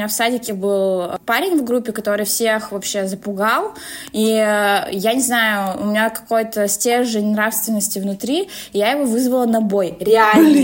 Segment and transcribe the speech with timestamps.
[0.00, 3.74] меня в садике был парень в группе, который всех вообще запугал,
[4.12, 9.60] и я не знаю, у меня какой-то стержень нравственности внутри, и я его вызвала на
[9.60, 9.94] бой.
[10.00, 10.56] Реально.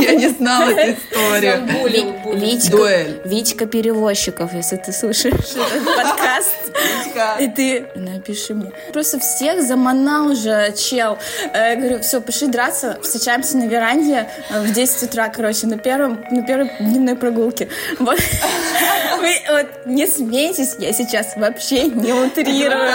[0.00, 1.68] Я не знала эту историю.
[2.34, 6.56] Витька, Витька Перевозчиков, если ты слушаешь этот подкаст,
[7.38, 8.72] и ты напиши мне.
[8.94, 11.18] Просто всех заманал уже чел.
[11.52, 16.42] Я говорю, все, пошли драться, встречаемся на веранде в 10 утра, короче, на первом, на
[16.46, 17.68] первой дневной прогулке.
[17.98, 18.21] Вот.
[19.20, 22.92] Вы вот не смейтесь, я сейчас вообще не утрирую.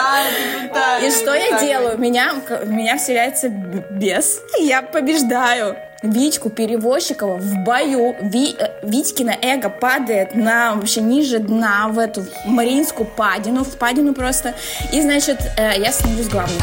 [1.02, 1.98] И что я делаю?
[1.98, 2.34] Меня,
[2.66, 5.78] меня вселяется бес, я побеждаю.
[6.04, 8.16] Витьку Перевозчикова в бою.
[8.22, 14.14] Ви, э, Витькина эго падает на вообще ниже дна в эту Мариинскую падину, в падину
[14.14, 14.54] просто.
[14.94, 16.62] И, значит, э, я становлюсь главной.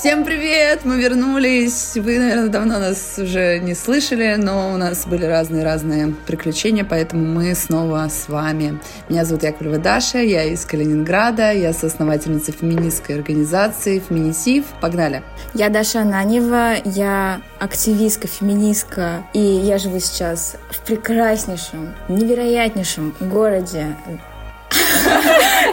[0.00, 0.86] Всем привет!
[0.86, 1.92] Мы вернулись.
[1.94, 7.54] Вы, наверное, давно нас уже не слышали, но у нас были разные-разные приключения, поэтому мы
[7.54, 8.80] снова с вами.
[9.10, 14.64] Меня зовут Яковлева Даша, я из Калининграда, я соосновательница феминистской организации «Феминитив».
[14.80, 15.22] Погнали!
[15.52, 23.94] Я Даша Ананева, я активистка, феминистка, и я живу сейчас в прекраснейшем, невероятнейшем городе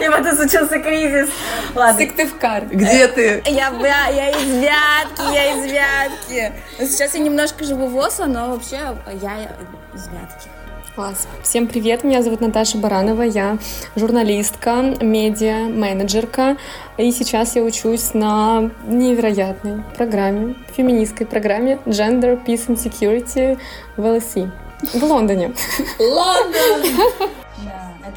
[0.02, 1.28] и вот и случился кризис.
[1.74, 2.00] Ладно.
[2.00, 2.66] Сыктывкар.
[2.66, 3.42] Где ты?
[3.46, 6.52] Я, я, я из Вятки, я из Вятки.
[6.78, 9.48] Сейчас я немножко живу в Осло, но вообще я
[9.94, 10.48] из Вятки.
[10.94, 11.28] Класс.
[11.44, 13.58] Всем привет, меня зовут Наташа Баранова, я
[13.94, 16.56] журналистка, медиа, менеджерка,
[16.96, 23.60] и сейчас я учусь на невероятной программе, феминистской программе Gender, Peace and Security
[23.96, 24.50] в LSE
[24.92, 25.52] в Лондоне.
[26.00, 26.82] Лондон!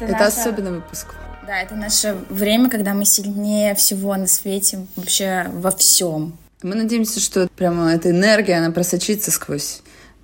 [0.00, 1.14] Это, особенный выпуск.
[1.46, 6.38] Да, это наше время, когда мы сильнее всего на свете, вообще во всем.
[6.62, 9.80] Мы надеемся, что прямо эта энергия, она просочится сквозь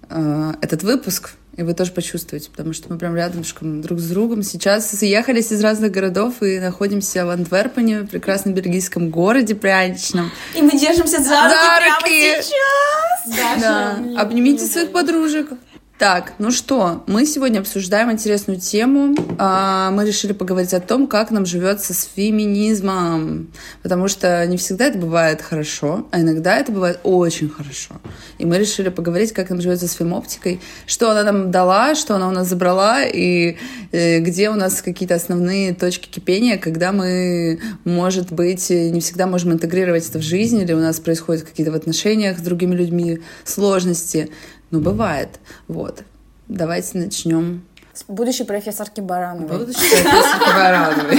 [0.09, 3.43] э, этот выпуск, и вы тоже почувствуете, потому что мы прям рядом
[3.83, 4.45] друг с другом.
[4.45, 10.31] Сейчас съехались из разных городов и находимся в Антверпене, в прекрасном бельгийском городе пряничном.
[10.55, 12.31] И мы держимся за руки, за руки.
[12.31, 13.61] прямо сейчас.
[13.61, 13.99] Да.
[13.99, 14.21] да.
[14.21, 15.49] Обнимите своих подружек.
[15.99, 19.17] Так, ну что, мы сегодня обсуждаем интересную тему.
[19.37, 23.49] А, мы решили поговорить о том, как нам живется с феминизмом.
[23.83, 27.97] Потому что не всегда это бывает хорошо, а иногда это бывает очень хорошо.
[28.39, 32.29] И мы решили поговорить, как нам живется с фемоптикой, что она нам дала, что она
[32.29, 33.57] у нас забрала, и
[33.91, 39.53] э, где у нас какие-то основные точки кипения, когда мы, может быть, не всегда можем
[39.53, 44.31] интегрировать это в жизнь, или у нас происходят какие-то в отношениях с другими людьми сложности.
[44.71, 45.41] Ну, бывает.
[45.67, 46.03] Вот.
[46.49, 47.63] Давайте начнем.
[47.95, 49.59] С будущей профессорки Барановой.
[49.59, 51.19] Будущей профессорки Барановой.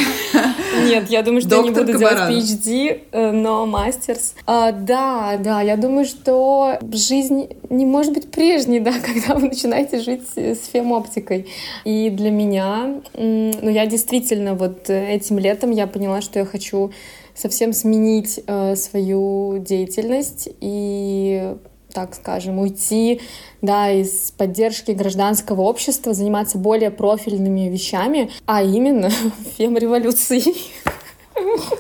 [0.88, 4.34] Нет, я думаю, что я не буду делать PhD, э, но мастерс.
[4.46, 10.00] А, да, да, я думаю, что жизнь не может быть прежней, да, когда вы начинаете
[10.00, 11.48] жить с фемоптикой.
[11.84, 16.92] И для меня, ну, я действительно вот этим летом я поняла, что я хочу
[17.34, 21.56] совсем сменить э, свою деятельность и
[21.94, 23.22] так скажем, уйти
[23.62, 29.10] да, из поддержки гражданского общества, заниматься более профильными вещами, а именно
[29.58, 30.56] фем-революцией.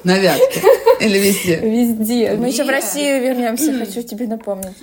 [0.03, 0.61] На Вятке?
[1.01, 1.57] Или везде?
[1.57, 2.33] Везде.
[2.33, 4.77] Мы еще в Россию вернемся, хочу тебе напомнить.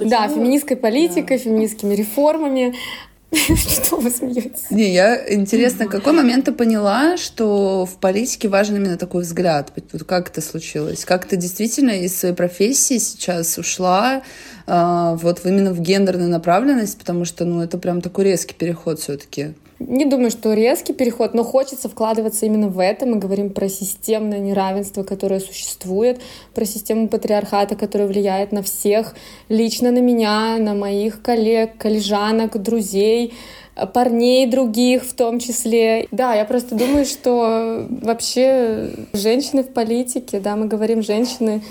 [0.00, 2.74] Да, феминистской политикой, феминистскими реформами.
[3.56, 4.70] Что вы смеетесь?
[4.70, 9.72] Не, я интересно, какой момент ты поняла, что в политике важен именно такой взгляд?
[10.06, 11.06] Как это случилось?
[11.06, 14.22] Как ты действительно из своей профессии сейчас ушла
[14.66, 16.98] э, вот именно в гендерную направленность?
[16.98, 19.54] Потому что, ну, это прям такой резкий переход все-таки.
[19.88, 23.06] Не думаю, что резкий переход, но хочется вкладываться именно в это.
[23.06, 26.20] Мы говорим про системное неравенство, которое существует,
[26.54, 29.14] про систему патриархата, которая влияет на всех,
[29.48, 33.34] лично на меня, на моих коллег, коллежанок, друзей,
[33.92, 36.06] парней других в том числе.
[36.10, 41.62] Да, я просто думаю, что вообще женщины в политике, да, мы говорим женщины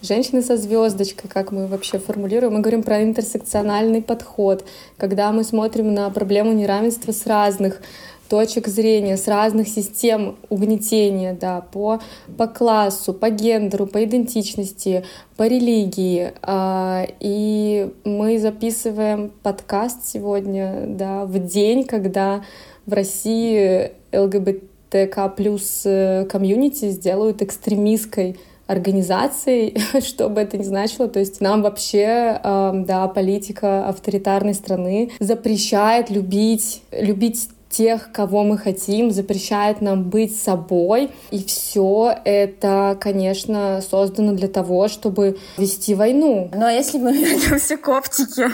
[0.00, 4.64] Женщины со звездочкой, как мы вообще формулируем, мы говорим про интерсекциональный подход,
[4.96, 7.82] когда мы смотрим на проблему неравенства с разных
[8.28, 12.00] точек зрения, с разных систем угнетения, да, по,
[12.36, 15.04] по классу, по гендеру, по идентичности,
[15.36, 16.32] по религии.
[16.42, 22.44] А, и мы записываем подкаст сегодня, да, в день, когда
[22.86, 28.36] в России ЛГБТК плюс э, комьюнити сделают экстремистской
[28.68, 31.08] организацией, что бы это ни значило.
[31.08, 38.58] То есть нам вообще, э, да, политика авторитарной страны запрещает любить, любить тех, кого мы
[38.58, 41.10] хотим, запрещает нам быть собой.
[41.30, 46.50] И все это, конечно, создано для того, чтобы вести войну.
[46.54, 48.50] Но если мы вернемся к оптике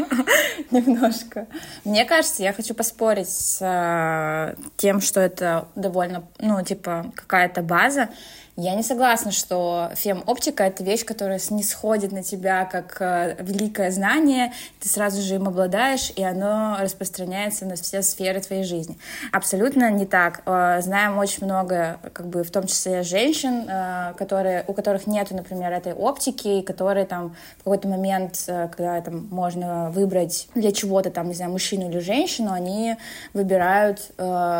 [0.70, 1.46] немножко,
[1.84, 8.08] мне кажется, я хочу поспорить с э, тем, что это довольно, ну, типа, какая-то база.
[8.56, 13.90] Я не согласна, что фем-оптика— это вещь, которая не сходит на тебя как э, великое
[13.90, 18.98] знание, ты сразу же им обладаешь, и оно распространяется на все сферы твоей жизни.
[19.32, 20.42] Абсолютно не так.
[20.46, 25.30] Э, знаем очень много, как бы, в том числе женщин, э, которые, у которых нет,
[25.30, 31.28] например, этой оптики, которые там в какой-то момент, когда там можно выбрать для чего-то, там,
[31.28, 32.96] не знаю, мужчину или женщину, они
[33.32, 34.00] выбирают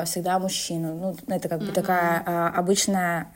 [0.06, 0.94] всегда мужчину.
[0.94, 1.72] Ну, это как бы mm-hmm.
[1.72, 3.28] такая э, обычная,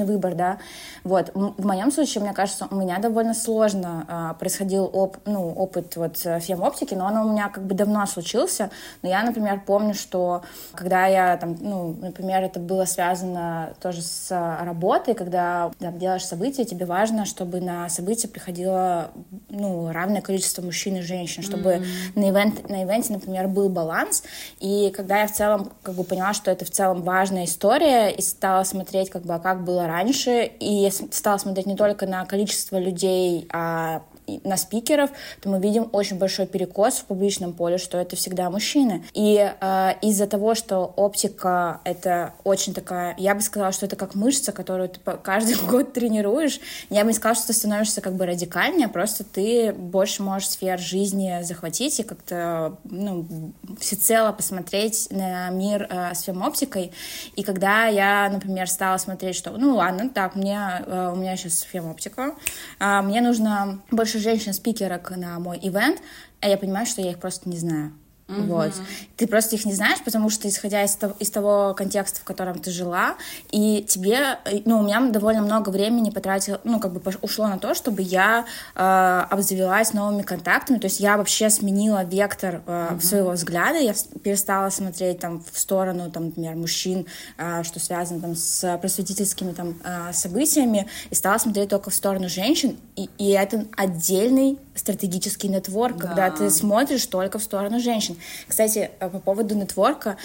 [0.00, 0.58] обычный выбор, да.
[1.04, 1.30] Вот.
[1.34, 6.18] В моем случае, мне кажется, у меня довольно сложно э, происходил оп, ну, опыт вот
[6.18, 8.70] фем-оптики, но он у меня как бы давно случился.
[9.02, 10.42] Но я, например, помню, что
[10.74, 14.30] когда я там, ну, например, это было связано тоже с
[14.60, 19.10] работой, когда там, делаешь события, тебе важно, чтобы на события приходило,
[19.48, 21.84] ну, равное количество мужчин и женщин, чтобы mm-hmm.
[22.14, 24.22] на, ивент, на ивенте, например, был баланс.
[24.60, 28.22] И когда я в целом как бы поняла, что это в целом важная история, и
[28.22, 32.78] стала смотреть, как бы, а как было раньше, и стала смотреть не только на количество
[32.78, 34.02] людей, а
[34.44, 35.10] на спикеров,
[35.40, 39.04] то мы видим очень большой перекос в публичном поле, что это всегда мужчины.
[39.14, 43.14] И э, из-за того, что оптика— это очень такая...
[43.18, 46.60] Я бы сказала, что это как мышца, которую ты каждый год тренируешь.
[46.88, 50.78] Я бы не сказала, что ты становишься как бы радикальнее, просто ты больше можешь сфер
[50.78, 56.92] жизни захватить и как-то ну, всецело посмотреть на мир э, с фем-оптикой.
[57.36, 61.62] И когда я, например, стала смотреть, что, ну ладно, так, мне, э, у меня сейчас
[61.62, 62.34] фем-оптика,
[62.78, 66.00] э, мне нужно больше женщин-спикерок на мой ивент,
[66.40, 67.92] а я понимаю, что я их просто не знаю.
[68.30, 68.46] Mm-hmm.
[68.46, 68.72] Вот.
[69.16, 72.58] Ты просто их не знаешь, потому что, исходя из того, из того контекста, в котором
[72.58, 73.16] ты жила,
[73.50, 77.74] и тебе, ну, у меня довольно много времени потратил, ну, как бы ушло на то,
[77.74, 83.00] чтобы я э, обзавелась новыми контактами, то есть я вообще сменила вектор э, mm-hmm.
[83.00, 87.06] своего взгляда, я перестала смотреть там в сторону, там, например, мужчин,
[87.36, 92.28] э, что связано там с просветительскими там э, событиями, и стала смотреть только в сторону
[92.28, 96.08] женщин, и, и это отдельный стратегический нетворк, да.
[96.08, 98.16] когда ты смотришь только в сторону женщин.
[98.48, 100.16] Кстати, э, по поводу нетворка,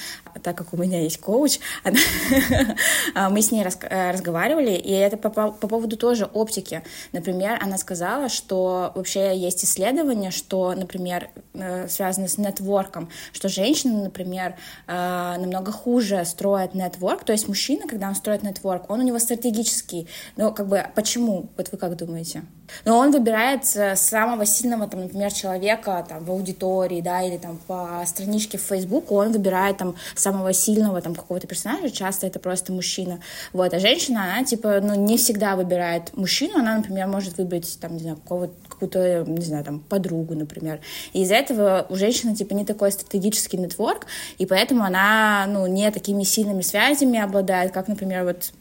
[0.42, 2.00] так как у меня есть коуч, она,
[3.13, 6.84] а, мы с ней э, разговаривали, и это по, по поводу тоже оптики.
[7.12, 14.04] Например, она сказала, что вообще есть исследования, что, например, э, связаны с нетворком, что женщины,
[14.04, 14.56] например,
[14.88, 20.07] намного хуже строят нетворк, то есть мужчина, когда он строит нетворк, он у него стратегический.
[20.38, 21.50] Но как бы почему?
[21.57, 22.44] Вот вы как думаете?
[22.84, 28.04] Но он выбирает самого сильного, там, например, человека там, в аудитории, да, или там по
[28.06, 33.20] страничке в Facebook, он выбирает там самого сильного там какого-то персонажа, часто это просто мужчина.
[33.54, 37.94] Вот, а женщина, она, типа, ну, не всегда выбирает мужчину, она, например, может выбрать, там,
[37.94, 40.82] не знаю, какого-то какую-то, не знаю, там, подругу, например.
[41.14, 44.06] И из-за этого у женщины, типа, не такой стратегический нетворк,
[44.38, 48.52] и поэтому она, ну, не такими сильными связями обладает, как, например, вот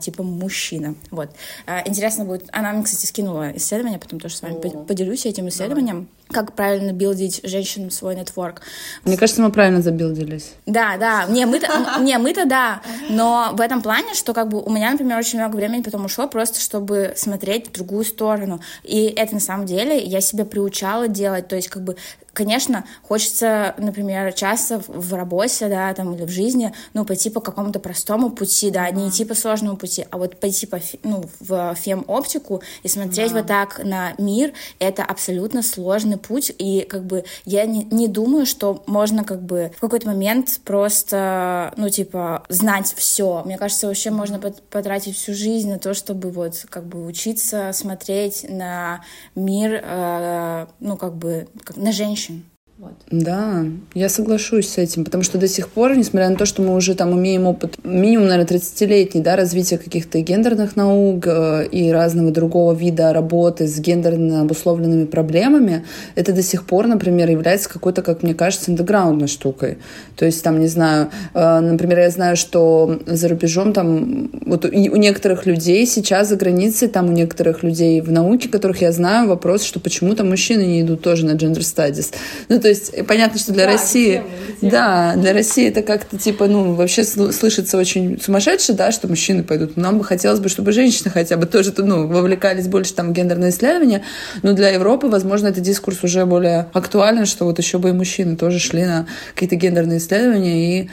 [0.00, 0.94] типа мужчина.
[1.10, 1.30] Вот.
[1.66, 2.48] А, интересно будет...
[2.52, 4.84] Она мне, кстати, скинула исследование, потом тоже с вами О.
[4.84, 5.96] поделюсь этим исследованием.
[5.96, 8.62] Давай как правильно билдить женщинам свой нетворк.
[9.04, 10.54] Мне кажется, мы правильно забилдились.
[10.66, 11.26] Да, да.
[11.26, 11.68] Не, мы-то,
[12.00, 12.82] не, мы-то да.
[13.08, 16.26] Но в этом плане, что как бы у меня, например, очень много времени потом ушло
[16.26, 18.60] просто, чтобы смотреть в другую сторону.
[18.82, 21.48] И это на самом деле я себя приучала делать.
[21.48, 21.96] То есть как бы
[22.32, 27.78] Конечно, хочется, например, часто в работе, да, там, или в жизни, ну, пойти по какому-то
[27.78, 32.62] простому пути, да, не идти по сложному пути, а вот пойти по, ну, в фем-оптику
[32.82, 33.38] и смотреть да.
[33.38, 38.46] вот так на мир, это абсолютно сложный путь, и как бы я не, не думаю,
[38.46, 43.42] что можно как бы в какой-то момент просто, ну, типа, знать все.
[43.44, 48.46] Мне кажется, вообще можно потратить всю жизнь на то, чтобы вот как бы учиться смотреть
[48.48, 52.44] на мир, э, ну, как бы, как на женщин.
[52.82, 52.94] Вот.
[53.12, 56.74] Да, я соглашусь с этим, потому что до сих пор, несмотря на то, что мы
[56.74, 62.32] уже там имеем опыт минимум, наверное, 30-летний, да, развития каких-то гендерных наук э, и разного
[62.32, 65.84] другого вида работы с гендерно обусловленными проблемами,
[66.16, 69.78] это до сих пор, например, является какой-то, как мне кажется, андеграундной штукой.
[70.16, 74.96] То есть там, не знаю, э, например, я знаю, что за рубежом там, вот у
[74.96, 79.62] некоторых людей сейчас за границей, там у некоторых людей в науке, которых я знаю, вопрос,
[79.62, 82.12] что почему-то мужчины не идут тоже на gender studies.
[82.48, 84.22] Ну, то есть понятно, что для да, России,
[84.60, 89.76] да, для России это как-то типа, ну, вообще слышится очень сумасшедше, да, что мужчины пойдут.
[89.76, 93.50] Нам бы хотелось бы, чтобы женщины хотя бы тоже, ну, вовлекались больше там в гендерные
[93.50, 94.02] исследования,
[94.42, 98.36] но для Европы, возможно, этот дискурс уже более актуален, что вот еще бы и мужчины
[98.36, 100.90] тоже шли на какие-то гендерные исследования и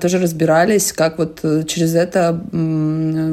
[0.00, 2.40] тоже разбирались, как вот э, через это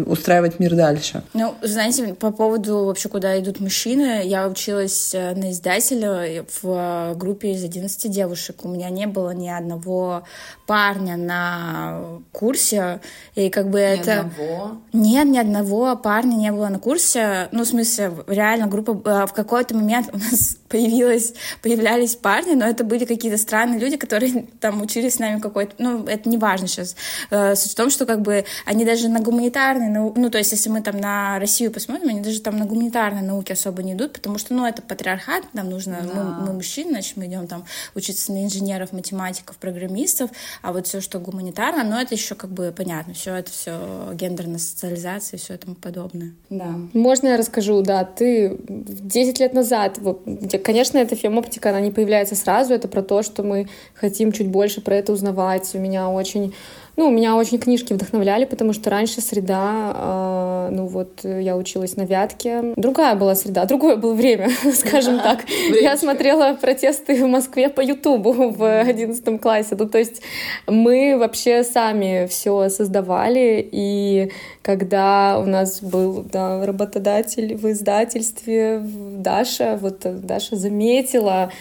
[0.06, 1.24] устраивать мир дальше.
[1.34, 7.16] Ну, знаете, по поводу вообще, куда идут мужчины, я училась э, на издателя в э,
[7.16, 8.66] группе из 11 девушек.
[8.66, 10.24] У меня не было ни одного
[10.66, 13.00] парня на курсе,
[13.36, 14.20] и как бы ни это...
[14.22, 14.78] Одного?
[14.94, 17.48] Нет, ни одного парня не было на курсе.
[17.52, 19.28] Ну, в смысле, реально группа...
[19.28, 24.48] В какой-то момент у нас появилась, появлялись парни, но это были какие-то странные люди, которые
[24.60, 25.74] там учились с нами какой-то...
[25.78, 26.96] Ну, это не важно сейчас.
[27.30, 30.20] Э, суть в том, что как бы они даже на гуманитарные науки...
[30.20, 33.52] Ну, то есть, если мы там на Россию посмотрим, они даже там на гуманитарные науки
[33.52, 36.00] особо не идут, потому что, ну, это патриархат, нам нужно...
[36.02, 36.24] Да.
[36.24, 40.32] Мы, мы мужчины, значит, мы идем там учиться на инженеров, математиков, программистов,
[40.62, 44.60] а вот все, что гуманитарно, но это еще как бы понятно, все это все гендерная
[44.60, 46.34] социализация и все этому подобное.
[46.50, 46.76] Да.
[46.94, 50.22] Можно я расскажу, да, ты 10 лет назад, вот,
[50.64, 54.82] Конечно, эта фемоптика, она не появляется сразу, это про то, что мы хотим чуть больше
[54.82, 55.70] про это узнавать.
[55.74, 56.54] У меня очень
[56.98, 60.37] ну, меня очень книжки вдохновляли, потому что раньше среда, э,
[60.70, 65.42] ну вот я училась на Вятке, другая была среда, другое было время, скажем так.
[65.82, 69.76] Я смотрела протесты в Москве по Ютубу в одиннадцатом классе.
[69.78, 70.22] Ну, то есть
[70.68, 74.32] мы вообще сами все создавали, и
[74.62, 81.52] когда у нас был да, работодатель в издательстве, Даша, вот Даша заметила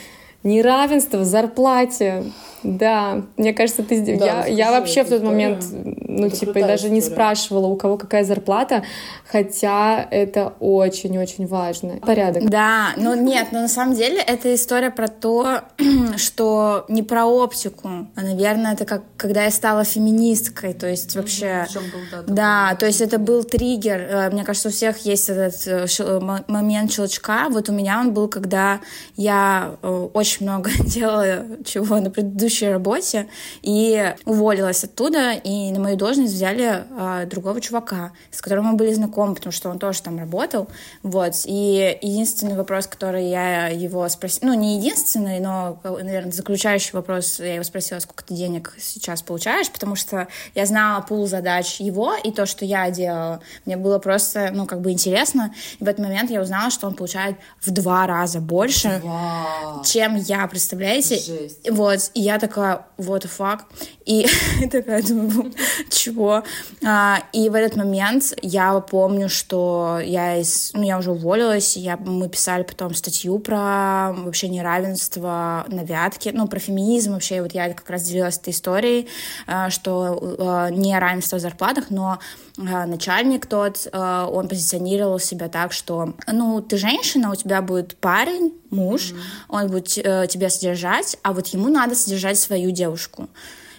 [0.42, 2.24] неравенство в зарплате
[2.66, 6.74] да, мне кажется, ты да, я, я вообще в тот момент, ну, это типа, даже
[6.74, 6.94] история.
[6.94, 8.82] не спрашивала, у кого какая зарплата,
[9.30, 11.96] хотя это очень-очень важно.
[11.98, 12.50] Порядок.
[12.50, 15.60] Да, но нет, но на самом деле это история про то,
[16.16, 21.66] что не про оптику, а, наверное, это как когда я стала феминисткой, то есть вообще...
[21.74, 21.82] Был,
[22.26, 24.00] да, да, то есть это был триггер.
[24.00, 27.48] Э, мне кажется, у всех есть этот э, момент щелчка.
[27.48, 28.80] Вот у меня он был, когда
[29.16, 33.28] я э, очень много делала чего на предыдущем предыдущей работе
[33.62, 38.92] и уволилась оттуда, и на мою должность взяли а, другого чувака, с которым мы были
[38.92, 40.68] знакомы, потому что он тоже там работал,
[41.02, 47.40] вот, и единственный вопрос, который я его спросила, ну, не единственный, но, наверное, заключающий вопрос,
[47.40, 52.14] я его спросила, сколько ты денег сейчас получаешь, потому что я знала пул задач его
[52.14, 56.04] и то, что я делала, мне было просто, ну, как бы интересно, и в этот
[56.04, 59.84] момент я узнала, что он получает в два раза больше, Вау.
[59.84, 61.16] чем я, представляете?
[61.16, 61.70] Жесть.
[61.70, 63.60] Вот, и я такая, what the fuck?
[64.04, 64.26] И
[64.70, 65.52] такая думаю,
[65.90, 66.42] чего?
[66.84, 71.96] А, и в этот момент я помню, что я, из, ну, я уже уволилась, я,
[71.96, 77.72] мы писали потом статью про вообще неравенство на Вятке, ну, про феминизм вообще, вот я
[77.72, 79.08] как раз делилась этой историей,
[79.46, 82.18] а, что а, не равенство в зарплатах, но
[82.56, 88.54] начальник тот, а, он позиционировал себя так, что, ну, ты женщина, у тебя будет парень,
[88.70, 89.20] муж, mm-hmm.
[89.48, 93.28] он будет э, тебя содержать, а вот ему надо содержать свою девушку.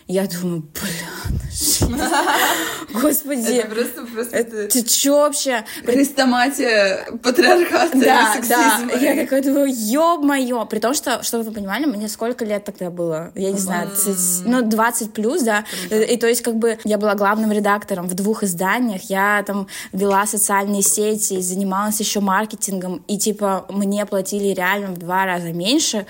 [0.07, 1.41] Я думаю, блин,
[2.93, 3.57] господи.
[3.57, 4.37] Это просто, просто...
[4.37, 4.67] Это...
[4.67, 5.65] Ты чё вообще?
[5.83, 8.79] Хрестоматия патриархата Да, да.
[8.99, 10.65] Я такая думаю, ё-моё.
[10.65, 13.31] При том, что, чтобы вы понимали, мне сколько лет тогда было?
[13.35, 15.65] Я не знаю, 30, ну, 20 плюс, да.
[15.89, 20.25] И то есть, как бы, я была главным редактором в двух изданиях, я там вела
[20.25, 26.05] социальные сети, занималась еще маркетингом, и, типа, мне платили реально в два раза меньше,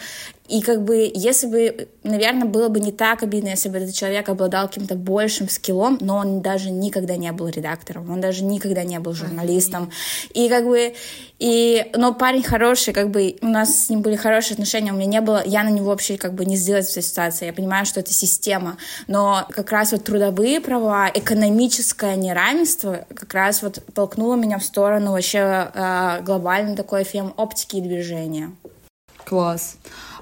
[0.47, 4.29] и как бы, если бы, наверное, было бы не так обидно, если бы этот человек
[4.29, 8.99] обладал каким-то большим скиллом, но он даже никогда не был редактором, он даже никогда не
[8.99, 9.91] был журналистом.
[10.33, 10.95] И как бы,
[11.39, 15.07] и, но парень хороший, как бы, у нас с ним были хорошие отношения, у меня
[15.07, 17.85] не было, я на него вообще как бы не сделать в этой ситуации, я понимаю,
[17.85, 18.77] что это система,
[19.07, 25.11] но как раз вот трудовые права, экономическое неравенство как раз вот толкнуло меня в сторону
[25.11, 28.51] вообще э, глобально такой фем оптики и движения.
[29.25, 29.75] Класс.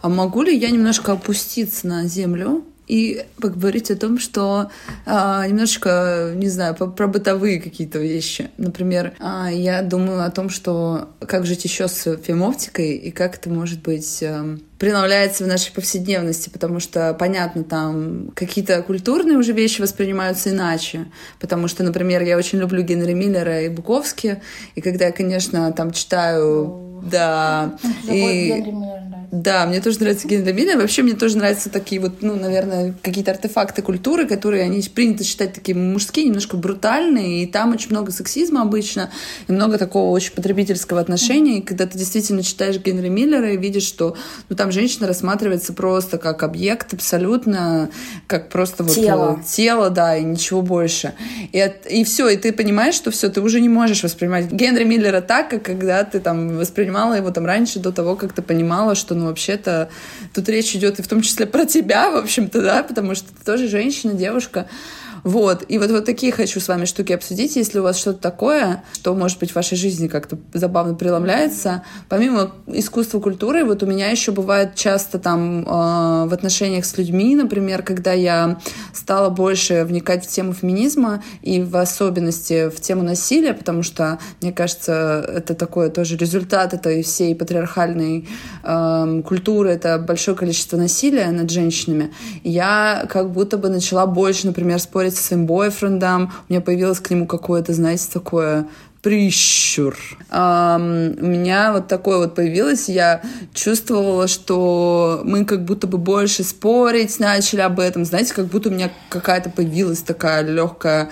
[0.06, 4.70] А могу ли я немножко опуститься на землю и поговорить о том, что
[5.08, 8.52] а, немножечко, не знаю, по, про бытовые какие-то вещи.
[8.60, 13.50] Например, а, я думаю о том, что как жить еще с фемоптикой и как это
[13.50, 19.82] может быть а, приновляется в нашей повседневности, потому что, понятно, там какие-то культурные уже вещи
[19.82, 21.08] воспринимаются иначе,
[21.40, 24.40] потому что, например, я очень люблю Генри Миллера и Буковски,
[24.76, 27.10] и когда я, конечно, там читаю, oh.
[27.10, 27.76] да,
[28.08, 28.64] и...
[29.42, 30.78] Да, мне тоже нравится гендермилия.
[30.78, 35.52] Вообще мне тоже нравятся такие вот, ну, наверное, какие-то артефакты культуры, которые они принято считать
[35.52, 39.12] такие мужские, немножко брутальные, и там очень много сексизма обычно,
[39.50, 43.84] и много такого очень потребительского отношения, и когда ты действительно читаешь Генри Миллера и видишь,
[43.84, 44.16] что
[44.48, 47.90] ну, там женщина рассматривается просто как объект абсолютно,
[48.28, 51.14] как просто вот тело, э, тело да, и ничего больше.
[51.52, 54.86] И, от, и все, и ты понимаешь, что все, ты уже не можешь воспринимать Генри
[54.86, 58.96] Миллера так, как когда ты там воспринимала его там раньше, до того, как ты понимала,
[58.96, 59.90] что ну вообще-то
[60.34, 63.44] тут речь идет и в том числе про тебя, в общем-то, да, потому что ты
[63.44, 64.68] тоже женщина, девушка.
[65.26, 65.66] Вот.
[65.68, 67.56] И вот, вот такие хочу с вами штуки обсудить.
[67.56, 72.52] Если у вас что-то такое, что, может быть, в вашей жизни как-то забавно преломляется, помимо
[72.68, 77.82] искусства культуры, вот у меня еще бывает часто там э, в отношениях с людьми, например,
[77.82, 78.60] когда я
[78.94, 84.54] стала больше вникать в тему феминизма и в особенности в тему насилия, потому что, мне
[84.54, 88.30] кажется, это такой тоже результат этой всей патриархальной
[88.64, 92.14] э, культуры, это большое количество насилия над женщинами.
[92.44, 97.10] Я как будто бы начала больше, например, спорить со своим бойфрендом, у меня появилось к
[97.10, 98.68] нему какое-то, знаете, такое
[99.02, 99.96] прищур.
[100.32, 103.22] Um, у меня вот такое вот появилось, я
[103.54, 108.72] чувствовала, что мы как будто бы больше спорить начали об этом, знаете, как будто у
[108.72, 111.10] меня какая-то появилась такая легкая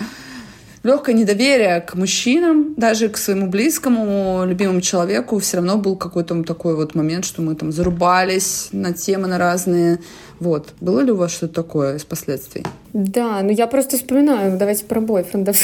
[0.84, 6.76] легкое недоверие к мужчинам, даже к своему близкому, любимому человеку, все равно был какой-то такой
[6.76, 9.98] вот момент, что мы там зарубались на темы на разные.
[10.40, 10.68] Вот.
[10.80, 12.64] Было ли у вас что-то такое из последствий?
[12.92, 15.56] Да, ну я просто вспоминаю, давайте про бойфрендов.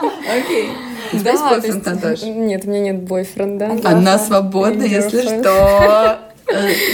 [0.00, 0.70] Окей.
[1.12, 2.26] У тебя есть бойфренд, Наташа?
[2.26, 3.78] Нет, у меня нет бойфренда.
[3.84, 6.18] Она свободна, если что.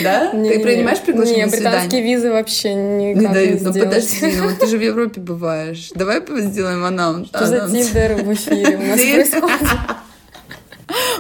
[0.03, 0.31] Да?
[0.31, 1.71] Ты принимаешь приглашение свидание?
[1.71, 3.63] британские визы вообще никак не дают.
[3.63, 5.91] Ну подожди, ну ты же в Европе бываешь.
[5.95, 7.29] Давай сделаем анонс.
[7.29, 9.69] Что за тиндер в эфире у нас происходит?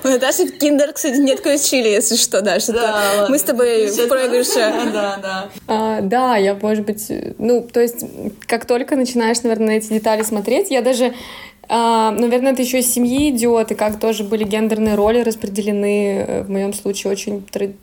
[0.04, 3.86] У Наташи в Киндер, кстати, нет чили, если что, да, что да, мы с тобой
[3.86, 4.72] в проигрыше.
[4.92, 5.48] Да, да.
[5.66, 8.04] А, да, я, может быть, ну, то есть,
[8.46, 11.14] как только начинаешь, наверное, на эти детали смотреть, я даже
[11.68, 16.42] а, наверное, это еще из семьи идет, и как тоже были гендерные роли распределены, э,
[16.44, 17.76] в моем случае, очень тради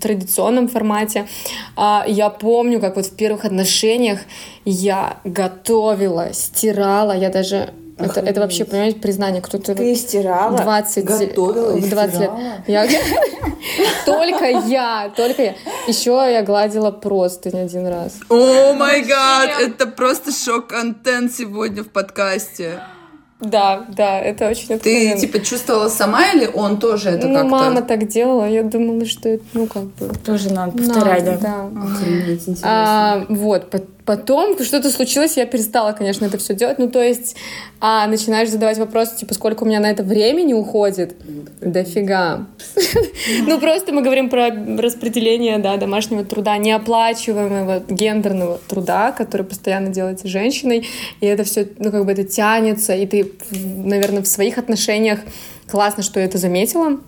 [0.00, 1.28] традиционном формате.
[1.76, 4.20] А, я помню, как вот в первых отношениях
[4.64, 9.42] я готовила, стирала, я даже это, это вообще, понимаете, признание.
[9.42, 9.74] Кто-то...
[9.74, 10.56] Ты стирала?
[10.58, 11.04] 20...
[11.04, 12.30] Готовила 20 лет.
[12.66, 12.88] Я...
[14.06, 15.54] Только я, только я.
[15.86, 18.18] Еще я гладила просто не один раз.
[18.28, 19.50] О май гад!
[19.60, 22.80] Это просто шок-контент сегодня в подкасте.
[23.40, 25.14] Да, да, это очень откровенно.
[25.14, 27.48] Ты, типа, чувствовала сама или он тоже это ну, как-то?
[27.48, 30.08] Ну, мама так делала, я думала, что это, ну, как бы...
[30.24, 31.68] Тоже надо повторять, надо, да?
[31.70, 31.82] да.
[31.82, 32.68] Охренеть, интересно.
[32.68, 33.70] А, вот,
[34.10, 36.80] Потом что-то случилось, я перестала, конечно, это все делать.
[36.80, 37.36] Ну, то есть,
[37.80, 41.14] а, начинаешь задавать вопросы, типа, сколько у меня на это времени уходит?
[41.60, 42.48] Дофига.
[43.46, 50.26] Ну, просто мы говорим про распределение, да, домашнего труда, неоплачиваемого гендерного труда, который постоянно делается
[50.26, 50.88] женщиной,
[51.20, 55.20] и это все, ну, как бы это тянется, и ты, наверное, в своих отношениях
[55.68, 56.98] классно, что я это заметила,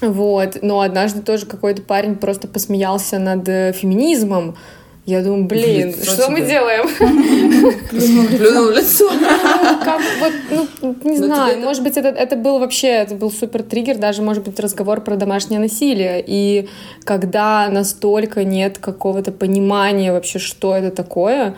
[0.00, 4.56] вот, но однажды тоже какой-то парень просто посмеялся над э, феминизмом,
[5.04, 6.88] я думаю, блин, что, что мы делаем?
[7.90, 9.08] Плюнул в лицо.
[9.84, 13.64] Как, вот, ну, не Но знаю, может быть, это, это был вообще, это был супер
[13.64, 16.22] триггер, даже, может быть, разговор про домашнее насилие.
[16.24, 16.68] И
[17.02, 21.56] когда настолько нет какого-то понимания вообще, что это такое,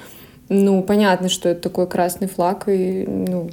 [0.49, 3.51] ну, понятно, что это такой красный флаг, и ну,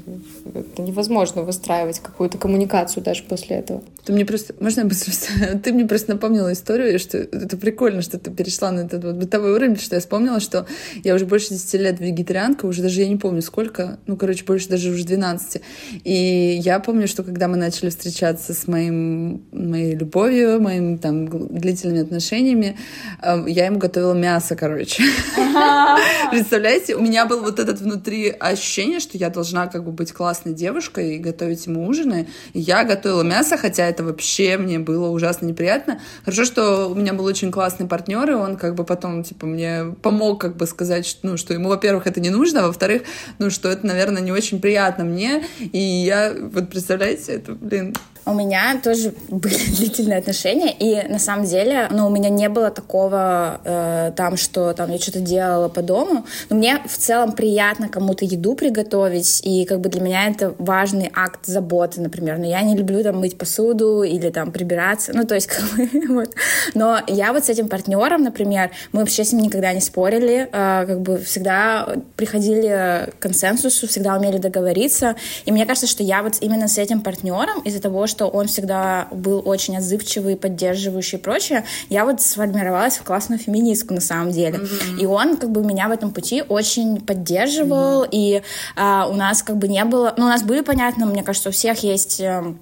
[0.54, 3.82] это невозможно выстраивать какую-то коммуникацию даже после этого.
[4.06, 5.12] Ты мне просто, можно я быстро
[5.64, 9.54] Ты мне просто напомнила историю, что это прикольно, что ты перешла на этот вот бытовой
[9.54, 10.66] уровень, что я вспомнила, что
[11.04, 14.70] я уже больше 10 лет вегетарианка, уже даже я не помню сколько, ну, короче, больше
[14.70, 15.62] даже уже 12.
[16.04, 22.02] И я помню, что когда мы начали встречаться с моим, моей любовью, моими там длительными
[22.02, 22.78] отношениями,
[23.22, 25.04] эм, я ему готовила мясо, короче.
[26.32, 26.96] Представляете?
[26.96, 31.16] у меня был вот этот внутри ощущение, что я должна как бы быть классной девушкой
[31.16, 32.28] и готовить ему ужины.
[32.54, 36.02] И я готовила мясо, хотя это вообще мне было ужасно неприятно.
[36.26, 39.96] Хорошо, что у меня был очень классный партнер, и он как бы потом, типа, мне
[40.02, 43.04] помог как бы сказать, что, ну, что ему, во-первых, это не нужно, а во-вторых,
[43.38, 45.46] ну, что это, наверное, не очень приятно мне.
[45.60, 47.94] И я, вот представляете, это, блин,
[48.26, 52.70] у меня тоже были длительные отношения, и на самом деле, ну, у меня не было
[52.70, 57.90] такого э, там, что там я что-то делала по дому, но мне в целом приятно
[57.90, 62.62] кому-то еду приготовить, и как бы для меня это важный акт заботы, например, но я
[62.62, 66.36] не люблю там мыть посуду или там прибираться, ну, то есть как бы, вот.
[66.74, 70.86] Но я вот с этим партнером, например, мы вообще с ним никогда не спорили, э,
[70.86, 76.36] как бы всегда приходили к консенсусу, всегда умели договориться, и мне кажется, что я вот
[76.42, 81.22] именно с этим партнером из-за того, что что он всегда был очень отзывчивый, поддерживающий и
[81.22, 84.60] прочее, я вот сформировалась в классную феминистку на самом деле.
[84.60, 85.00] Mm-hmm.
[85.02, 88.10] И он как бы меня в этом пути очень поддерживал, mm-hmm.
[88.12, 88.44] и
[88.76, 90.14] а, у нас как бы не было...
[90.18, 92.60] Ну, у нас были, понятно, мне кажется, у всех есть эм,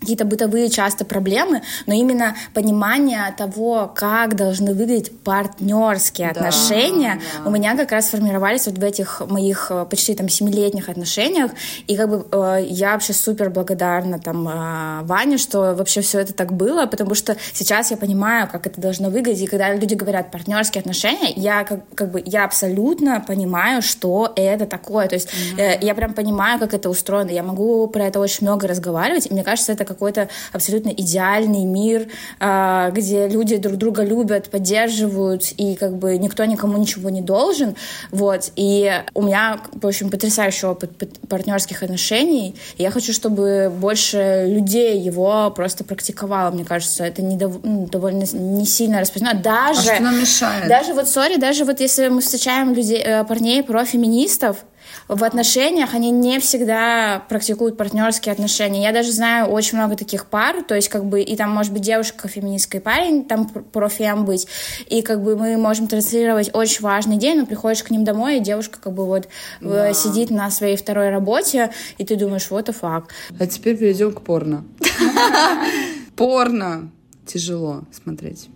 [0.00, 7.48] какие-то бытовые часто проблемы, но именно понимание того, как должны выглядеть партнерские да, отношения, да.
[7.48, 11.50] у меня как раз формировались вот в этих моих э, почти там семилетних отношениях,
[11.86, 16.32] и как бы э, я вообще супер благодарна там э, Ване, что вообще все это
[16.32, 20.30] так было, потому что сейчас я понимаю, как это должно выглядеть, и когда люди говорят
[20.30, 25.60] партнерские отношения, я как, как бы я абсолютно понимаю, что это такое, то есть mm-hmm.
[25.60, 29.32] э, я прям понимаю, как это устроено, я могу про это очень много разговаривать, и
[29.32, 32.08] мне кажется, это какой-то абсолютно идеальный мир,
[32.40, 37.76] а, где люди друг друга любят, поддерживают, и как бы никто никому ничего не должен.
[38.10, 38.52] Вот.
[38.56, 40.90] И у меня, в общем, потрясающий опыт
[41.28, 42.56] партнерских отношений.
[42.76, 46.50] И я хочу, чтобы больше людей его просто практиковало.
[46.50, 47.60] Мне кажется, это не дов...
[47.62, 49.42] ну, довольно не сильно распространено.
[49.42, 50.68] Даже, а что нам мешает?
[50.68, 54.64] Даже вот, сори, даже вот если мы встречаем людей, э, парней про феминистов,
[55.08, 58.82] в отношениях они не всегда практикуют партнерские отношения.
[58.82, 61.82] Я даже знаю очень много таких пар, то есть как бы и там может быть
[61.82, 64.48] девушка феминистка и парень, там профем быть,
[64.88, 68.40] и как бы мы можем транслировать очень важный день, но приходишь к ним домой, и
[68.40, 69.28] девушка как бы вот э,
[69.60, 69.92] да.
[69.94, 73.12] сидит на своей второй работе, и ты думаешь, вот и факт.
[73.38, 74.64] А теперь перейдем к порно.
[76.16, 76.90] Порно
[77.26, 78.48] тяжело смотреть.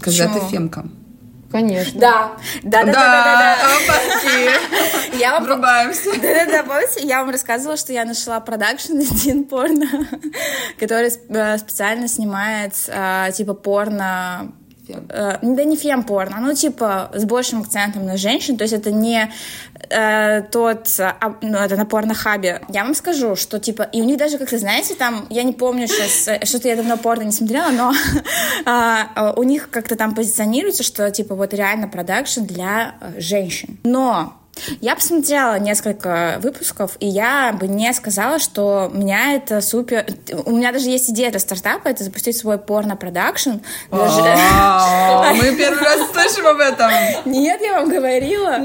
[0.00, 0.86] Когда ты фемка.
[1.54, 2.00] Конечно.
[2.00, 2.32] Да.
[2.64, 5.16] Да, да, да, да.
[5.16, 5.44] Я вам...
[5.44, 6.10] Врубаемся.
[6.20, 9.86] Да, да, да, помните, я вам рассказывала, что я нашла продакшн один порно,
[10.80, 14.52] который э, специально снимает э, типа порно
[14.86, 15.06] Фем.
[15.08, 19.30] Э, да не фем-порно, ну, типа, с большим акцентом на женщин, то есть это не
[19.90, 22.62] э, тот, а, ну, это на порно-хабе.
[22.68, 25.86] Я вам скажу, что, типа, и у них даже, как-то, знаете, там, я не помню
[25.86, 27.92] сейчас, э, что-то я давно порно не смотрела, но
[28.66, 33.78] э, у них как-то там позиционируется, что, типа, вот реально продакшн для э, женщин.
[33.84, 34.34] Но
[34.80, 40.06] я посмотрела несколько выпусков, и я бы не сказала, что меня это супер...
[40.44, 43.54] У меня даже есть идея для стартапа, это запустить свой порно-продакшн.
[43.90, 46.90] Мы первый раз слышим об этом.
[47.24, 48.58] Нет, я вам говорила.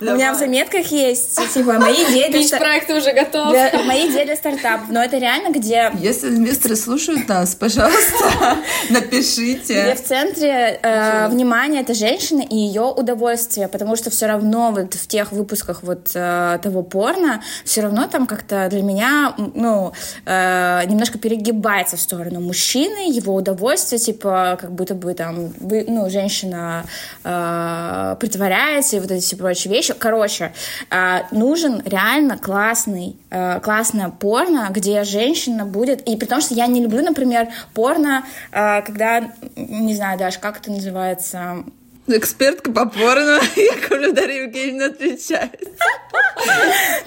[0.00, 2.58] У меня в заметках есть, типа, мои идеи для...
[2.58, 3.54] проект уже готов.
[3.86, 4.88] Мои идеи для стартапов.
[4.90, 5.92] Но это реально где...
[5.98, 8.58] Если инвесторы слушают нас, пожалуйста,
[8.90, 9.82] напишите.
[9.82, 15.06] Где в центре э, внимания это женщина и ее удовольствие, потому что все равно в
[15.06, 19.92] тех выпусках вот э, того порно, все равно там как-то для меня, ну,
[20.26, 26.08] э, немножко перегибается в сторону мужчины, его удовольствие, типа, как будто бы там, вы, ну,
[26.10, 26.84] женщина
[27.24, 29.94] э, притворяется и вот эти все прочие вещи.
[29.98, 30.52] Короче,
[30.90, 36.66] э, нужен реально классный, э, классное порно, где женщина будет, и при том, что я
[36.66, 41.64] не люблю, например, порно, э, когда, не знаю даже, как это называется,
[42.06, 45.60] Экспертка по порно, Яковлев Дарья Евгеньевна отвечает.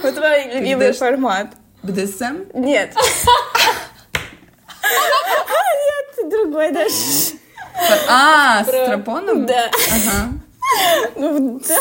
[0.01, 1.47] Вот твой любимый формат.
[1.83, 2.45] БДСМ?
[2.55, 2.93] Нет.
[4.83, 6.93] Нет, другой даже.
[8.10, 9.45] А, с тропоном?
[9.45, 9.69] Да.
[9.91, 10.29] Ага.
[11.15, 11.75] Ну, да.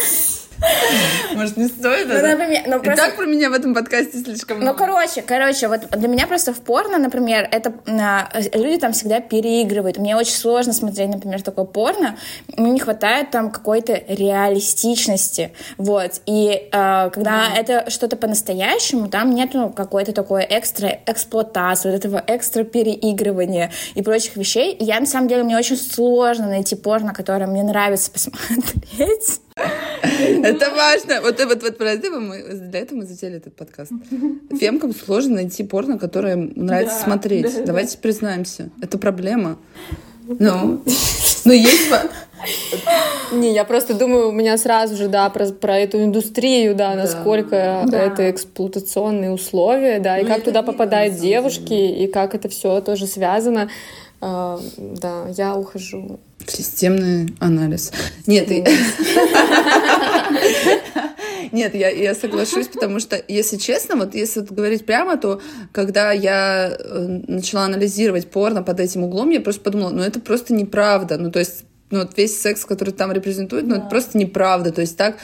[1.34, 2.06] Может, не стоит?
[2.08, 2.92] Ну, например, ну, просто...
[2.92, 4.78] И так про меня в этом подкасте слишком ну, много.
[4.78, 9.20] Ну, короче, короче, вот для меня просто в порно, например, это а, люди там всегда
[9.20, 9.98] переигрывают.
[9.98, 12.16] Мне очень сложно смотреть, например, такое порно.
[12.56, 15.52] Мне не хватает там какой-то реалистичности.
[15.76, 16.20] Вот.
[16.26, 17.58] И а, когда mm.
[17.58, 24.36] это что-то по-настоящему, там нету какой-то такой экстра эксплуатации, вот этого экстра переигрывания и прочих
[24.36, 24.72] вещей.
[24.72, 29.40] И я, на самом деле, мне очень сложно найти порно, которое мне нравится посмотреть.
[29.56, 31.20] Это важно.
[31.22, 33.92] Вот, вот, вот про это мы, для этого мы затеяли этот подкаст.
[34.58, 37.54] Фемкам сложно найти порно, которое нравится да, смотреть.
[37.56, 38.02] Да, Давайте да.
[38.02, 38.70] признаемся.
[38.80, 39.58] Это проблема.
[40.26, 40.82] Ну,
[41.44, 41.88] ну есть...
[43.32, 47.84] Не, я просто думаю, у меня сразу же, да, про, про эту индустрию, да, насколько
[47.86, 47.98] да.
[47.98, 53.06] это эксплуатационные условия, да, и ну, как туда попадают девушки, и как это все тоже
[53.06, 53.68] связано.
[54.20, 57.92] Uh, да, я ухожу Системный анализ.
[58.26, 58.48] Нет,
[61.52, 65.40] нет, я, я соглашусь, потому что, если честно, вот если говорить прямо, то
[65.72, 70.54] когда я э, начала анализировать порно под этим углом, я просто подумала, ну это просто
[70.54, 71.18] неправда.
[71.18, 73.80] Ну то есть ну, вот весь секс, который там репрезентует, ну, да.
[73.80, 74.72] это просто неправда.
[74.72, 75.18] То есть так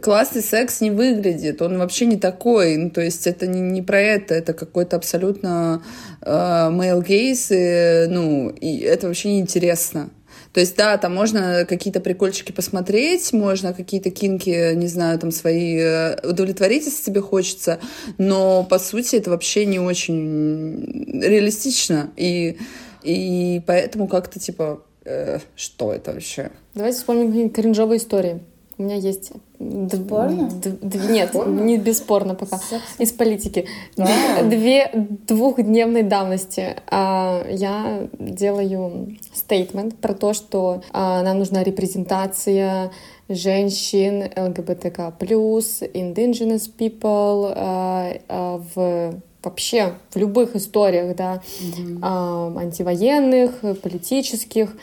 [0.00, 2.76] классный секс не выглядит, он вообще не такой.
[2.76, 5.82] Ну, то есть это не, не про это, это какой-то абсолютно
[6.20, 10.10] э, male gaze, и, ну, и это вообще неинтересно.
[10.54, 15.76] То есть, да, там можно какие-то прикольчики посмотреть, можно какие-то кинки, не знаю, там свои
[15.76, 17.80] э, удовлетворить, если тебе хочется,
[18.18, 22.12] но по сути это вообще не очень реалистично.
[22.16, 22.56] И,
[23.02, 26.52] и поэтому как-то типа, э, что это вообще?
[26.74, 28.40] Давайте вспомним какие-нибудь кринжовые истории.
[28.76, 29.30] У меня есть...
[29.60, 30.50] Бесспорно?
[30.82, 31.60] Нет, Спорно?
[31.60, 32.58] не бесспорно пока.
[32.58, 32.82] Секс?
[32.98, 33.66] Из политики.
[33.96, 36.76] Две двухдневной давности.
[36.88, 42.90] А, я делаю стейтмент про то, что а, нам нужна репрезентация
[43.28, 52.58] женщин, ЛГБТК+, indigenous people а, в вообще в любых историях, да, mm-hmm.
[52.58, 54.74] антивоенных, политических,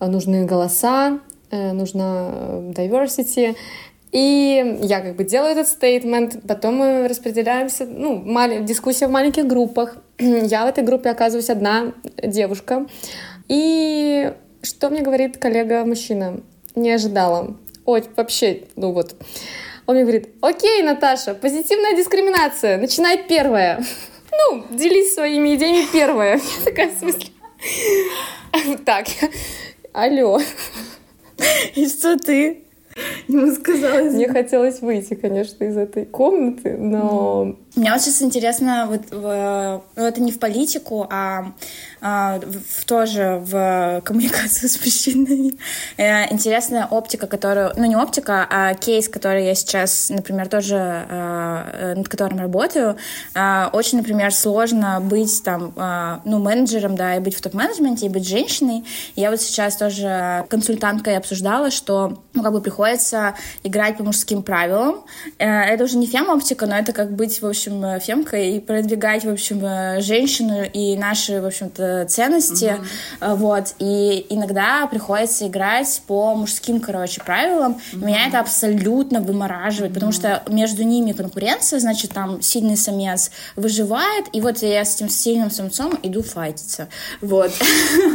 [0.00, 3.56] нужны голоса, нужна э, diversity.
[4.12, 9.46] И я как бы делаю этот стейтмент, потом мы распределяемся, ну, мали- дискуссия в маленьких
[9.46, 9.96] группах.
[10.18, 12.86] я в этой группе оказываюсь одна девушка.
[13.48, 14.32] И
[14.62, 16.40] что мне говорит коллега-мужчина?
[16.74, 17.56] Не ожидала.
[17.84, 19.14] Ой, вообще, ну вот.
[19.86, 23.84] Он мне говорит, окей, Наташа, позитивная дискриминация, начинай первая.
[24.50, 26.36] Ну, делись своими идеями первая.
[26.58, 27.28] Я такая, в смысле?
[28.84, 29.06] Так,
[29.94, 30.40] алло.
[31.74, 32.64] И что ты
[33.28, 34.00] ему сказала?
[34.02, 37.56] Мне хотелось выйти, конечно, из этой комнаты, но...
[37.76, 41.52] Мне вот сейчас интересно, вот, ну, это не в политику, а
[42.00, 45.54] а, в, тоже в коммуникацию с мужчинами.
[45.96, 47.72] Э, интересная оптика, которую...
[47.76, 52.96] Ну, не оптика, а кейс, который я сейчас, например, тоже а, э, над которым работаю.
[53.34, 55.72] А, очень, например, сложно быть там,
[56.24, 58.84] ну, менеджером, да, и быть в топ-менеджменте, и быть женщиной.
[59.16, 63.34] Я вот сейчас тоже консультанткой обсуждала, что, ну, как бы приходится
[63.64, 65.04] играть по мужским правилам.
[65.38, 67.65] Э, это уже не фем-оптика, но это как быть, в общем,
[68.00, 69.60] фемкой и продвигать, в общем,
[70.00, 72.76] женщину и наши, в общем-то, ценности,
[73.20, 73.34] mm-hmm.
[73.36, 78.06] вот, и иногда приходится играть по мужским, короче, правилам, mm-hmm.
[78.06, 79.94] меня это абсолютно вымораживает, mm-hmm.
[79.94, 85.08] потому что между ними конкуренция, значит, там сильный самец выживает, и вот я с этим
[85.08, 86.88] сильным самцом иду файтиться,
[87.20, 87.52] вот.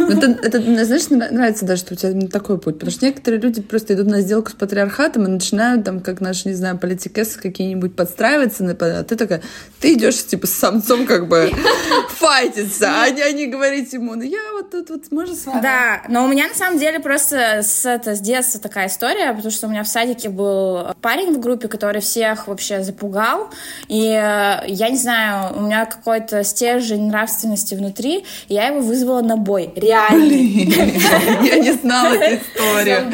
[0.09, 3.93] Это, это, знаешь, нравится даже, что у тебя такой путь, потому что некоторые люди просто
[3.93, 8.65] идут на сделку с патриархатом и начинают там, как наши, не знаю, политикесы какие-нибудь подстраиваться,
[8.81, 9.40] а ты такая,
[9.79, 11.51] ты идешь, типа, с самцом как бы
[12.09, 15.61] файтиться, а они говорят, говорить ему, ну я вот тут вот, можно с вами?
[15.61, 19.51] Да, но у меня на самом деле просто с, это, с детства такая история, потому
[19.51, 23.49] что у меня в садике был парень в группе, который всех вообще запугал,
[23.87, 29.21] и э, я не знаю, у меня какой-то стержень нравственности внутри, и я его вызвала
[29.21, 30.41] на бой, реальный.
[31.41, 33.11] Я не знала эту историю.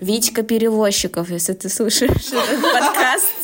[0.00, 3.43] Витька Перевозчиков, если ты слушаешь этот подкаст,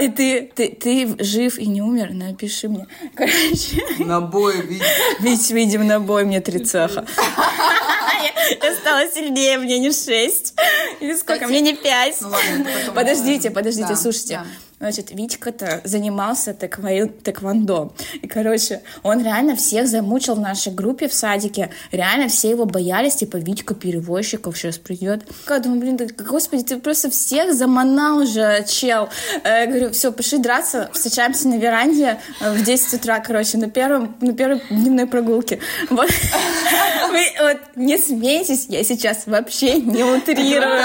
[0.00, 2.86] и ты, ты, ты жив и не умер, напиши мне.
[3.14, 3.82] Короче.
[3.98, 4.80] На бой
[5.20, 7.06] Ведь видим на бой мне три цеха.
[8.62, 10.54] Я стала сильнее, мне не шесть.
[11.00, 11.46] Или сколько?
[11.46, 12.16] Мне не пять.
[12.20, 14.42] Ну подождите, подождите, слушайте.
[14.80, 17.92] Значит, Витька-то занимался тэквондо.
[18.22, 21.70] И, короче, он реально всех замучил в нашей группе в садике.
[21.90, 25.22] Реально все его боялись, типа, Витька перевозчиков сейчас придет.
[25.48, 29.08] Я думаю, блин, да, господи, ты просто всех заманал уже, чел.
[29.44, 34.32] Я говорю, все, пошли драться, встречаемся на веранде в 10 утра, короче, на первом, на
[34.32, 35.58] первой дневной прогулке.
[35.90, 36.08] Вот.
[37.10, 40.84] Вы вот не смейтесь, я сейчас вообще не утрирую.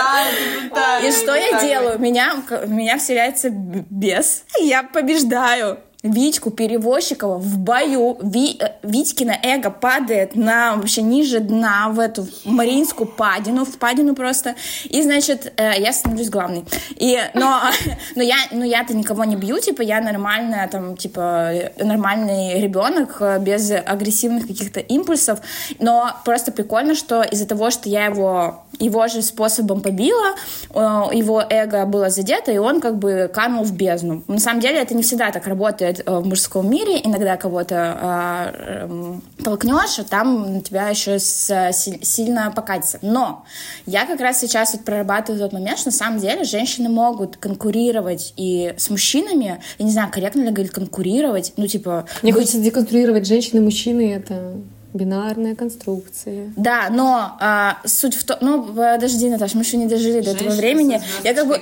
[1.04, 2.00] И что я делаю?
[2.00, 3.52] Меня, меня вселяется
[3.90, 4.46] бес.
[4.60, 5.78] Я побеждаю.
[6.04, 8.18] Витьку Перевозчикова в бою.
[8.22, 14.14] Ви, э, Витькина эго падает на вообще ниже дна в эту Мариинскую падину, в падину
[14.14, 14.56] просто.
[14.84, 16.66] И, значит, э, я становлюсь главной.
[16.98, 17.62] И, но,
[18.16, 23.40] но я, ну, я-то никого не бью, типа, я нормальная, там, типа, нормальный ребенок э,
[23.40, 25.40] без агрессивных каких-то импульсов.
[25.80, 30.34] Но просто прикольно, что из-за того, что я его его же способом побила,
[30.74, 34.24] его эго было задето, и он как бы канул в бездну.
[34.28, 37.00] На самом деле это не всегда так работает происходит э, в мужском мире.
[37.04, 43.00] Иногда кого-то э, эм, толкнешь, а там на тебя еще с, сильно покатится.
[43.02, 43.46] Но
[43.86, 48.34] я как раз сейчас вот прорабатываю тот момент, что на самом деле женщины могут конкурировать
[48.38, 52.06] и с мужчинами, я не знаю, корректно ли говорить конкурировать, ну типа...
[52.22, 52.42] Мне быть...
[52.42, 54.56] хочется деконструировать женщины и мужчины, это
[54.94, 56.54] Бинарная конструкция.
[56.56, 58.38] Да, но а, суть в том...
[58.42, 61.02] Ну, подожди, Наташа, мы еще не дожили до этого времени.
[61.24, 61.60] Я как бы,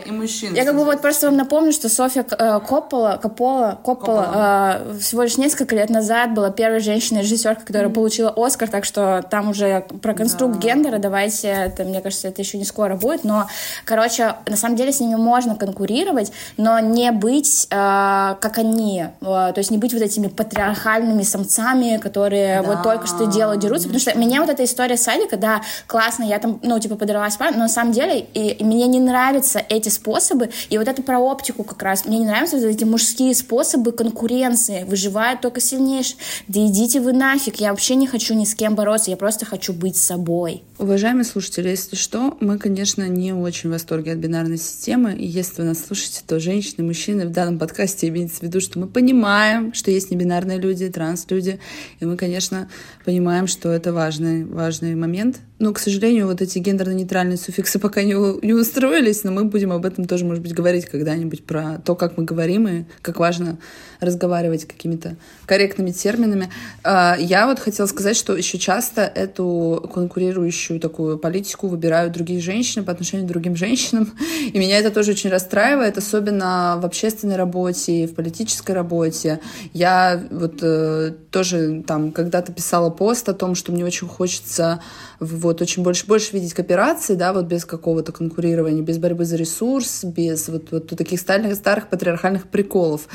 [0.54, 4.82] я как бы вот просто вам напомню, что Софья э, Коппола, Коппола, Коппола, Коппола.
[4.86, 7.94] Э, всего лишь несколько лет назад была первой женщиной-режиссеркой, которая mm-hmm.
[7.94, 10.68] получила Оскар, так что там уже про конструкт да.
[10.68, 13.48] гендера, давайте, это, мне кажется, это еще не скоро будет, но,
[13.86, 17.76] короче, на самом деле с ними можно конкурировать, но не быть э,
[18.40, 22.68] как они, э, то есть не быть вот этими патриархальными самцами, которые да.
[22.68, 26.24] вот только что что делают, дерутся, потому что мне вот эта история садика, да, классно,
[26.24, 29.90] я там, ну, типа, подралась, но на самом деле и, и мне не нравятся эти
[29.90, 33.92] способы, и вот это про оптику как раз, мне не нравятся вот эти мужские способы
[33.92, 38.76] конкуренции, выживают только сильнейшие, да идите вы нафиг, я вообще не хочу ни с кем
[38.76, 40.64] бороться, я просто хочу быть собой.
[40.78, 45.62] Уважаемые слушатели, если что, мы, конечно, не очень в восторге от бинарной системы, и если
[45.62, 49.74] вы нас слушаете, то женщины, мужчины в данном подкасте имеется в виду, что мы понимаем,
[49.74, 51.60] что есть небинарные люди, транс-люди,
[52.00, 52.68] и мы, конечно,
[53.06, 53.11] понимаем,
[53.48, 55.42] что это важный, важный момент.
[55.62, 59.86] Но, к сожалению, вот эти гендерно-нейтральные суффиксы пока не, не устроились, но мы будем об
[59.86, 63.60] этом тоже, может быть, говорить когда-нибудь, про то, как мы говорим и как важно
[64.00, 66.50] разговаривать какими-то корректными терминами.
[66.84, 72.84] А, я вот хотела сказать, что еще часто эту конкурирующую такую политику выбирают другие женщины
[72.84, 74.12] по отношению к другим женщинам,
[74.52, 79.40] и меня это тоже очень расстраивает, особенно в общественной работе, в политической работе.
[79.74, 84.82] Я вот э, тоже там когда-то писала пост о том, что мне очень хочется
[85.52, 90.04] вот очень больше больше видеть кооперации, да, вот без какого-то конкурирования, без борьбы за ресурс,
[90.04, 93.08] без вот, вот таких старых, старых патриархальных приколов.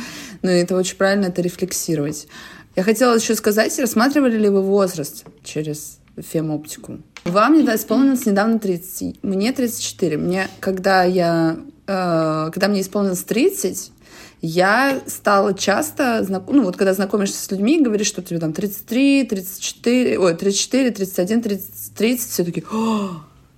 [0.43, 2.29] Но это очень правильно это рефлексировать.
[2.75, 6.99] Я хотела еще сказать, рассматривали ли вы возраст через фемоптику?
[7.25, 10.19] Вам не исполнилось недавно 30, мне 34.
[10.19, 13.93] Мне, когда я, э, когда мне исполнилось 30,
[14.47, 20.19] я стала часто, ну вот когда знакомишься с людьми, говоришь, что тебе там 33, 34,
[20.19, 22.65] ой, 34, 31, 30, 30, все таки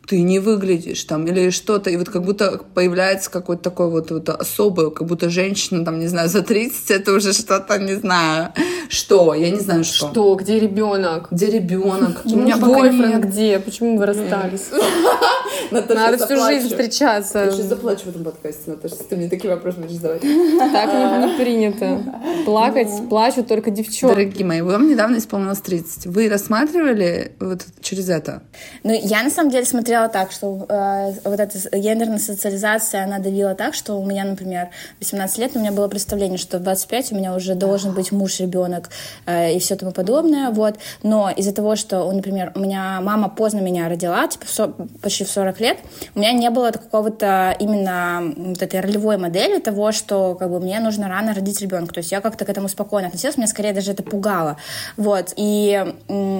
[0.08, 4.28] ты не выглядишь там, или что-то, и вот как будто появляется какой-то такой вот, вот
[4.30, 8.52] особый, как будто женщина, там, не знаю, за 30, это уже что-то, не знаю,
[8.88, 10.08] что, я не знаю, что.
[10.08, 11.28] Что, где ребенок?
[11.30, 12.22] Где ребенок?
[12.24, 13.28] У меня нет.
[13.28, 13.58] где?
[13.58, 14.68] Почему вы расстались?
[15.70, 17.44] Надо всю жизнь встречаться.
[17.44, 20.22] Я сейчас заплачу в этом подкасте, Наташа, ты мне такие вопросы будешь задавать.
[20.22, 22.02] Так не принято.
[22.46, 24.14] Плакать плачут только девчонки.
[24.14, 26.06] Дорогие мои, вам недавно исполнилось 30.
[26.06, 28.42] Вы рассматривали вот через это?
[28.84, 33.18] Ну, я на самом деле смотрела смотрела так, что э, вот эта гендерная социализация, она
[33.18, 34.68] давила так, что у меня, например,
[35.00, 38.40] 18 лет, у меня было представление, что в 25 у меня уже должен быть муж,
[38.40, 38.90] ребенок
[39.26, 40.76] э, и все тому подобное, вот.
[41.02, 45.30] Но из-за того, что, например, у меня мама поздно меня родила, типа в почти в
[45.30, 45.78] 40 лет,
[46.14, 50.80] у меня не было какого-то именно вот этой ролевой модели того, что как бы мне
[50.80, 51.94] нужно рано родить ребенка.
[51.94, 54.56] То есть я как-то к этому спокойно относилась, меня скорее даже это пугало.
[54.96, 55.32] Вот.
[55.36, 55.94] И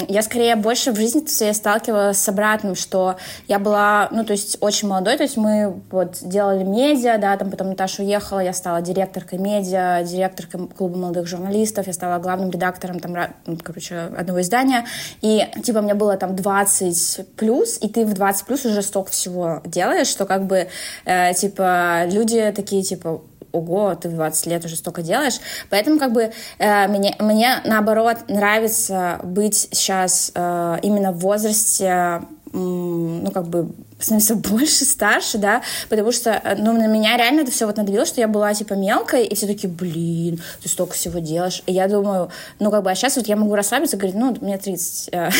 [0.09, 3.17] я скорее больше в жизни своей сталкивалась с обратным, что
[3.49, 7.51] я была, ну, то есть очень молодой, то есть мы вот делали медиа, да, там
[7.51, 13.01] потом Наташа уехала, я стала директоркой медиа, директоркой клуба молодых журналистов, я стала главным редактором
[13.01, 14.85] там, ну, короче, одного издания,
[15.23, 19.63] и типа мне было там 20 плюс, и ты в 20 плюс уже столько всего
[19.65, 20.69] делаешь, что как бы,
[21.07, 25.41] э, типа, люди такие, типа, ого, ты в 20 лет уже столько делаешь.
[25.71, 33.31] Поэтому как бы э, мне, мне наоборот нравится быть сейчас э, именно в возрасте ну,
[33.33, 37.67] как бы становиться больше, старше, да, потому что, э, ну, на меня реально это все
[37.67, 41.63] вот надавило, что я была, типа, мелкой, и все таки блин, ты столько всего делаешь.
[41.67, 44.59] И я думаю, ну, как бы, а сейчас вот я могу расслабиться говорить, ну, мне
[44.59, 45.31] 30, э,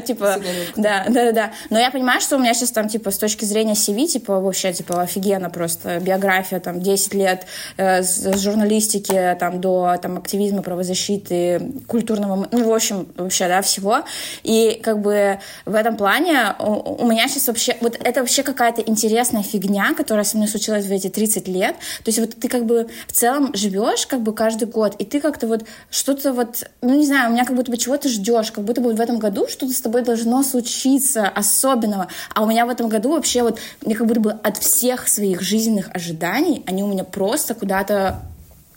[0.06, 0.36] типа,
[0.76, 1.50] да, да, да, да.
[1.70, 4.72] Но я понимаю, что у меня сейчас там, типа, с точки зрения CV, типа, вообще,
[4.72, 11.72] типа, офигенно просто, биография, там, 10 лет э, с журналистики, там, до, там, активизма, правозащиты,
[11.86, 14.00] культурного, ну, в общем, вообще, да, всего.
[14.42, 17.76] И, как бы, в этом плане у меня меня сейчас вообще...
[17.80, 21.76] Вот это вообще какая-то интересная фигня, которая со мной случилась в эти 30 лет.
[22.02, 25.20] То есть вот ты как бы в целом живешь как бы каждый год, и ты
[25.20, 26.64] как-то вот что-то вот...
[26.80, 29.18] Ну, не знаю, у меня как будто бы чего-то ждешь, как будто бы в этом
[29.18, 32.08] году что-то с тобой должно случиться особенного.
[32.34, 33.58] А у меня в этом году вообще вот...
[33.84, 38.22] Мне как будто бы от всех своих жизненных ожиданий они у меня просто куда-то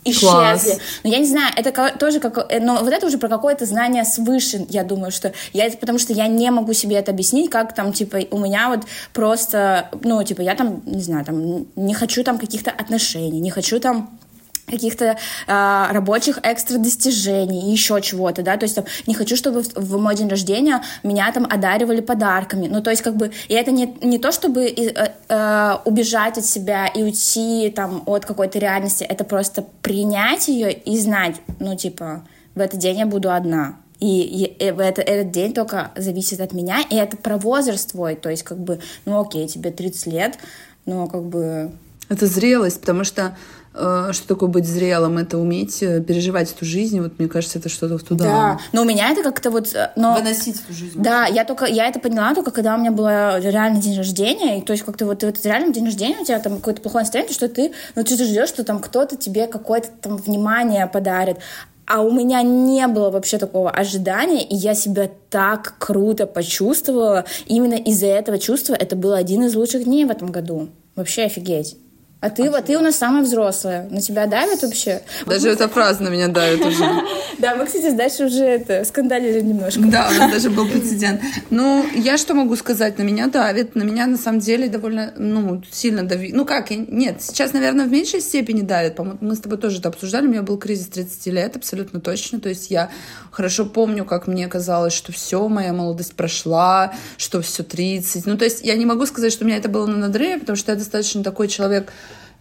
[0.04, 0.26] исчезли.
[0.26, 0.78] Класс.
[1.02, 2.38] Но я не знаю, это тоже как...
[2.50, 5.32] Э, но вот это уже про какое-то знание свыше, я думаю, что...
[5.52, 8.80] Я, потому что я не могу себе это объяснить, как там, типа, у меня вот
[9.12, 9.88] просто...
[10.02, 14.18] Ну, типа, я там, не знаю, там, не хочу там каких-то отношений, не хочу там
[14.66, 19.74] каких-то э, рабочих экстра достижений, еще чего-то, да, то есть там, не хочу, чтобы в,
[19.74, 23.70] в мой день рождения меня там одаривали подарками, ну, то есть как бы, и это
[23.70, 29.04] не, не то, чтобы э, э, убежать от себя и уйти там от какой-то реальности,
[29.04, 32.24] это просто принять ее и знать, ну, типа,
[32.54, 36.52] в этот день я буду одна, и, и, и это, этот день только зависит от
[36.52, 40.38] меня, и это про возраст твой, то есть как бы, ну, окей, тебе 30 лет,
[40.86, 41.72] но как бы...
[42.08, 43.36] Это зрелость, потому что
[43.74, 47.00] что такое быть зрелым, это уметь э, переживать эту жизнь.
[47.00, 48.24] Вот мне кажется, это что-то туда.
[48.24, 49.74] Да, но у меня это как-то вот...
[49.74, 50.14] Э, но...
[50.14, 51.02] Выносить эту жизнь.
[51.02, 54.62] Да, я только, я это поняла только, когда у меня было реально день рождения, и
[54.62, 57.34] то есть как-то вот ты вот реально день рождения, у тебя там какое-то плохое настроение,
[57.34, 61.38] что ты, ну ты ждешь, что там кто-то тебе какое-то там внимание подарит,
[61.86, 67.24] а у меня не было вообще такого ожидания, и я себя так круто почувствовала.
[67.46, 70.68] Именно из-за этого чувства это был один из лучших дней в этом году.
[70.96, 71.76] Вообще офигеть.
[72.24, 73.86] А ты, вот ты у нас самая взрослая.
[73.90, 75.02] На тебя давит вообще?
[75.26, 76.84] Даже эта фраза на меня давит уже.
[77.36, 79.80] Да, мы, кстати, дальше уже это скандалили немножко.
[79.82, 81.20] Да, у нас даже был прецедент.
[81.50, 82.96] Ну, я что могу сказать?
[82.96, 83.74] На меня давит.
[83.74, 86.32] На меня, на самом деле, довольно, ну, сильно давит.
[86.32, 86.70] Ну, как?
[86.70, 88.98] Нет, сейчас, наверное, в меньшей степени давит.
[89.20, 90.26] Мы с тобой тоже это обсуждали.
[90.26, 92.40] У меня был кризис 30 лет, абсолютно точно.
[92.40, 92.88] То есть я
[93.30, 98.24] хорошо помню, как мне казалось, что все, моя молодость прошла, что все 30.
[98.24, 100.56] Ну, то есть я не могу сказать, что у меня это было на надрыве, потому
[100.56, 101.92] что я достаточно такой человек,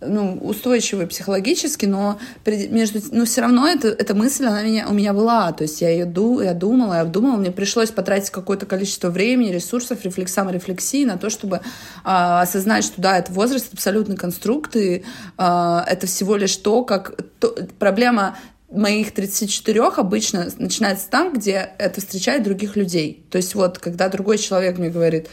[0.07, 5.13] ну, устойчивый психологически, но между, ну, все равно это, эта мысль, она меня, у меня
[5.13, 9.09] была, то есть я ее ду, я думала, я обдумала, мне пришлось потратить какое-то количество
[9.09, 11.61] времени, ресурсов, рефлекс, саморефлексии на то, чтобы
[12.03, 15.03] а, осознать, что да, это возраст абсолютный конструкт, и
[15.37, 18.37] а, это всего лишь то, как то, проблема
[18.73, 23.25] моих 34 обычно начинается там, где это встречает других людей.
[23.29, 25.29] То есть вот, когда другой человек мне говорит,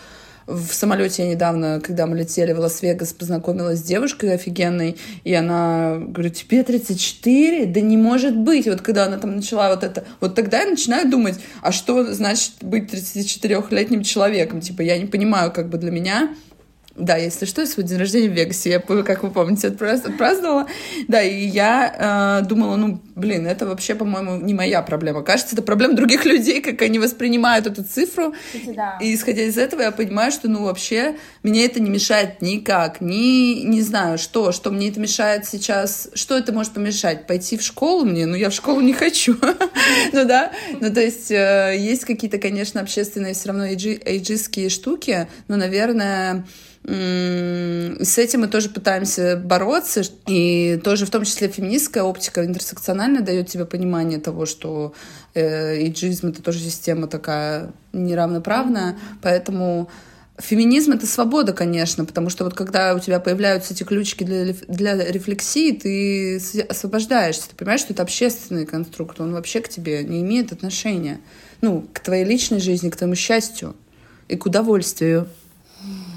[0.51, 5.99] в самолете я недавно, когда мы летели в Лас-Вегас, познакомилась с девушкой офигенной, и она
[5.99, 7.67] говорит, тебе 34?
[7.67, 8.67] Да не может быть.
[8.67, 12.53] Вот когда она там начала вот это, вот тогда я начинаю думать, а что значит
[12.63, 14.61] быть 34-летним человеком?
[14.61, 16.35] Типа, я не понимаю, как бы для меня
[16.97, 20.67] да, если что, свой день рождения в Вегасе, я, как вы помните, отпраздновала.
[21.09, 25.23] Да, и я э, думала, ну, блин, это вообще, по-моему, не моя проблема.
[25.23, 28.35] Кажется, это проблема других людей, как они воспринимают эту цифру.
[28.67, 28.99] Да.
[29.01, 33.01] И исходя из этого, я понимаю, что, ну, вообще, мне это не мешает никак.
[33.01, 36.11] Ни, не знаю, что, что мне это мешает сейчас.
[36.15, 37.27] Что это может помешать?
[37.27, 38.27] Пойти в школу мне?
[38.27, 39.37] Ну, я в школу не хочу.
[40.13, 40.53] Ну, да.
[40.81, 46.45] Ну, то есть, э, есть какие-то, конечно, общественные все равно эйджистские штуки, но, наверное,
[46.83, 53.49] с этим мы тоже пытаемся бороться, и тоже в том числе феминистская оптика интерсекциональная дает
[53.49, 54.95] тебе понимание того, что
[55.35, 59.91] э, иджизм— это тоже система такая неравноправная, поэтому
[60.39, 65.05] феминизм— это свобода, конечно, потому что вот когда у тебя появляются эти ключики для, для
[65.05, 70.51] рефлексии, ты освобождаешься, ты понимаешь, что это общественный конструкт, он вообще к тебе не имеет
[70.51, 71.21] отношения,
[71.61, 73.77] ну, к твоей личной жизни, к твоему счастью
[74.29, 75.29] и к удовольствию.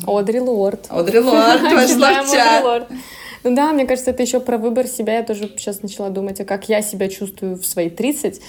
[0.05, 0.87] Одри Лорд.
[0.89, 2.87] Одри Лорд вошла в чат.
[3.43, 5.17] Ну да, мне кажется, это еще про выбор себя.
[5.17, 8.39] Я тоже сейчас начала думать, а как я себя чувствую в свои 30.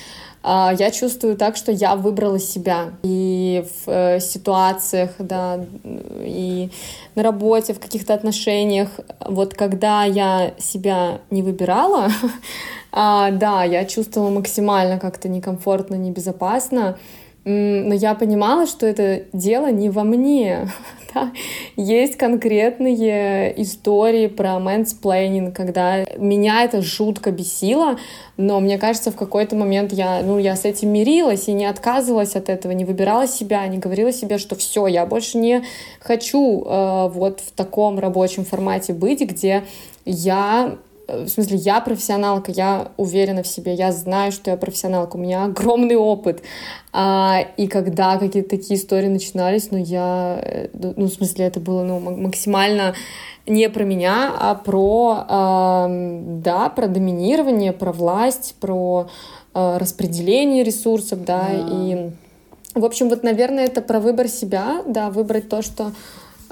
[0.47, 2.91] А, я чувствую так, что я выбрала себя.
[3.03, 5.65] И в э, ситуациях, да,
[6.21, 6.71] и
[7.17, 8.89] на работе, в каких-то отношениях.
[9.21, 12.09] Вот когда я себя не выбирала,
[12.93, 16.99] а, да, я чувствовала максимально как-то некомфортно, небезопасно
[17.45, 20.69] но я понимала, что это дело не во мне.
[21.15, 21.31] Да?
[21.77, 28.01] Есть конкретные истории про мэнсплейнинг, когда меня это жутко бесило,
[28.37, 32.35] но мне кажется, в какой-то момент я, ну, я с этим мирилась и не отказывалась
[32.35, 35.63] от этого, не выбирала себя, не говорила себе, что все, я больше не
[36.01, 39.63] хочу э, вот в таком рабочем формате быть, где
[40.05, 40.79] я
[41.09, 45.45] в смысле, я профессионалка, я уверена в себе, я знаю, что я профессионалка, у меня
[45.45, 46.43] огромный опыт.
[46.93, 51.83] А, и когда какие-то такие истории начинались, ну, я, э, ну, в смысле, это было,
[51.83, 52.95] ну, максимально
[53.47, 59.09] не про меня, а про, э, да, про доминирование, про власть, про
[59.55, 62.13] э, распределение ресурсов, да, yeah.
[62.75, 65.93] и, в общем, вот, наверное, это про выбор себя, да, выбрать то, что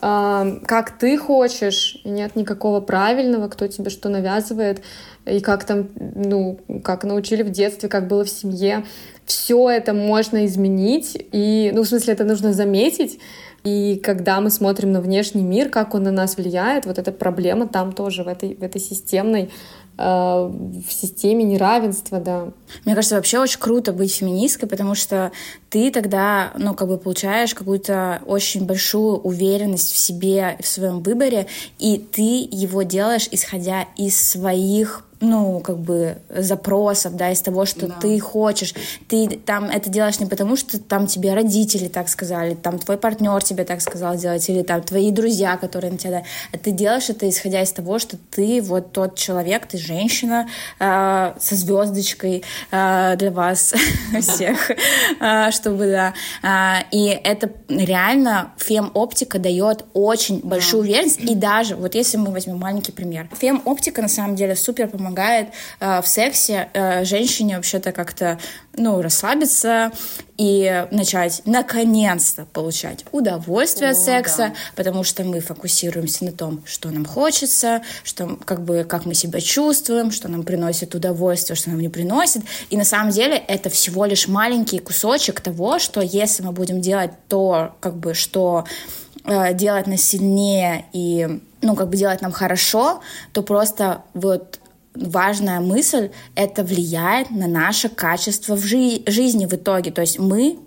[0.02, 4.82] как ты хочешь, нет никакого правильного, кто тебе что навязывает,
[5.26, 8.84] и как там, ну, как научили в детстве, как было в семье.
[9.26, 13.20] Все это можно изменить, и, ну, в смысле, это нужно заметить,
[13.62, 17.68] и когда мы смотрим на внешний мир, как он на нас влияет, вот эта проблема
[17.68, 19.50] там тоже, в этой, в этой системной
[19.96, 22.48] в системе неравенства, да.
[22.84, 25.32] Мне кажется, вообще очень круто быть феминисткой, потому что
[25.68, 31.46] ты тогда, ну, как бы получаешь какую-то очень большую уверенность в себе, в своем выборе,
[31.78, 37.86] и ты его делаешь, исходя из своих ну, как бы запросов, да, из того, что
[37.86, 37.94] да.
[38.00, 38.74] ты хочешь.
[39.08, 43.42] Ты там это делаешь не потому, что там тебе родители так сказали, там твой партнер
[43.42, 46.24] тебе так сказал делать, или там твои друзья, которые на тебя...
[46.52, 50.48] А ты делаешь это, исходя из того, что ты вот тот человек, ты женщина
[50.80, 52.42] э, со звездочкой
[52.72, 53.74] э, для вас
[54.20, 54.72] всех,
[55.20, 56.82] э, чтобы, да.
[56.90, 62.90] И это реально фем-оптика дает очень большую уверенность, и даже, вот если мы возьмем маленький
[62.90, 65.48] пример, фем-оптика на самом деле супер помогает помогает
[65.80, 68.38] э, в сексе э, женщине вообще-то как-то,
[68.76, 69.92] ну, расслабиться
[70.38, 74.54] и начать наконец-то получать удовольствие О, от секса, да.
[74.74, 79.40] потому что мы фокусируемся на том, что нам хочется, что как бы как мы себя
[79.40, 82.42] чувствуем, что нам приносит удовольствие, что нам не приносит.
[82.70, 87.12] И на самом деле это всего лишь маленький кусочек того, что если мы будем делать
[87.28, 88.64] то, как бы, что
[89.24, 93.00] э, делать нас сильнее и ну, как бы делать нам хорошо,
[93.32, 94.58] то просто вот
[94.94, 99.90] важная мысль— это влияет на наше качество в жи- жизни в итоге.
[99.90, 100.58] То есть мы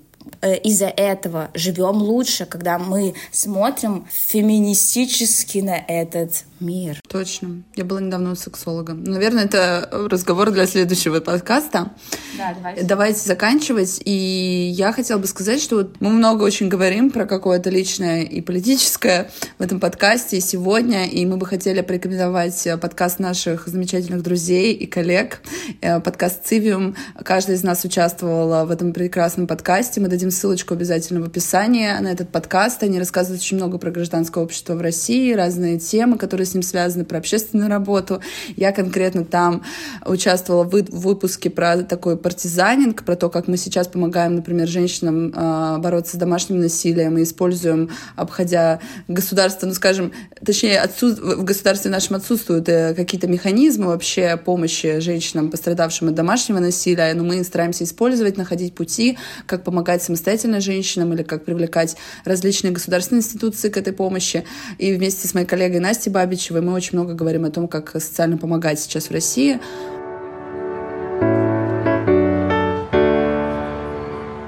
[0.41, 6.99] Э, из-за этого живем лучше, когда мы смотрим феминистически на этот мир.
[7.07, 7.63] Точно.
[7.75, 8.93] Я была недавно у сексолога.
[8.93, 11.91] Наверное, это разговор для следующего подкаста.
[12.37, 12.83] Да, давайте.
[12.83, 14.01] Давайте заканчивать.
[14.05, 18.41] И я хотела бы сказать, что вот мы много очень говорим про какое-то личное и
[18.41, 24.85] политическое в этом подкасте сегодня, и мы бы хотели порекомендовать подкаст наших замечательных друзей и
[24.85, 25.41] коллег,
[25.81, 26.95] э, подкаст «Цивиум».
[27.23, 30.01] Каждый из нас участвовал в этом прекрасном подкасте.
[30.01, 32.83] Мы дадим ссылочку обязательно в описании на этот подкаст.
[32.83, 37.05] Они рассказывают очень много про гражданское общество в России, разные темы, которые с ним связаны,
[37.05, 38.21] про общественную работу.
[38.55, 39.63] Я конкретно там
[40.05, 45.77] участвовала в выпуске про такой партизанинг, про то, как мы сейчас помогаем, например, женщинам э,
[45.79, 50.11] бороться с домашним насилием и используем, обходя государство, ну, скажем,
[50.43, 51.19] точнее, отсут...
[51.19, 57.23] в государстве нашем отсутствуют э, какие-то механизмы вообще помощи женщинам, пострадавшим от домашнего насилия, но
[57.23, 63.69] мы стараемся использовать, находить пути, как помогать самостоятельно женщинам или как привлекать различные государственные институции
[63.69, 64.45] к этой помощи.
[64.77, 68.37] И вместе с моей коллегой Настей Бабичевой мы очень много говорим о том, как социально
[68.37, 69.57] помогать сейчас в России.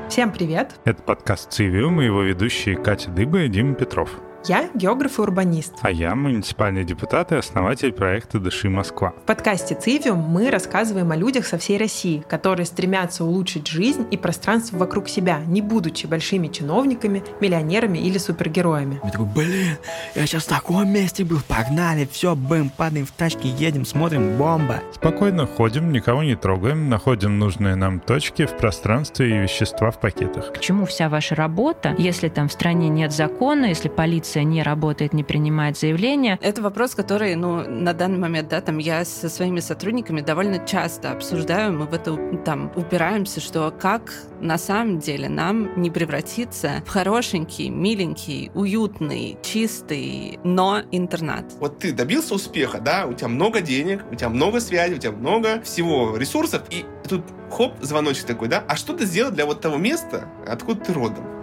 [0.10, 0.72] Всем привет!
[0.84, 4.10] Это подкаст «Цивиум» и его ведущие Катя Дыба и Дима Петров.
[4.48, 5.74] Я географ и урбанист.
[5.82, 9.10] А я муниципальный депутат и основатель проекта «Дыши Москва».
[9.10, 14.16] В подкасте «Цивиум» мы рассказываем о людях со всей России, которые стремятся улучшить жизнь и
[14.16, 19.02] пространство вокруг себя, не будучи большими чиновниками, миллионерами или супергероями.
[19.04, 19.78] Я такой, блин,
[20.16, 24.82] я сейчас в таком месте был, погнали, все, бэм, падаем в тачки, едем, смотрим, бомба.
[24.94, 30.54] Спокойно ходим, никого не трогаем, находим нужные нам точки в пространстве и вещества в пакетах.
[30.54, 34.64] К чему вся ваша работа, если там в стране нет закона, если полиция полиция не
[34.64, 36.38] работает, не принимает заявления.
[36.42, 41.12] Это вопрос, который, ну, на данный момент, да, там я со своими сотрудниками довольно часто
[41.12, 42.16] обсуждаю, мы в это
[42.46, 50.40] там упираемся, что как на самом деле нам не превратиться в хорошенький, миленький, уютный, чистый,
[50.44, 51.46] но интернат.
[51.60, 55.12] Вот ты добился успеха, да, у тебя много денег, у тебя много связей, у тебя
[55.12, 59.62] много всего ресурсов, и тут хоп, звоночек такой, да, а что ты сделал для вот
[59.62, 61.37] того места, откуда ты родом?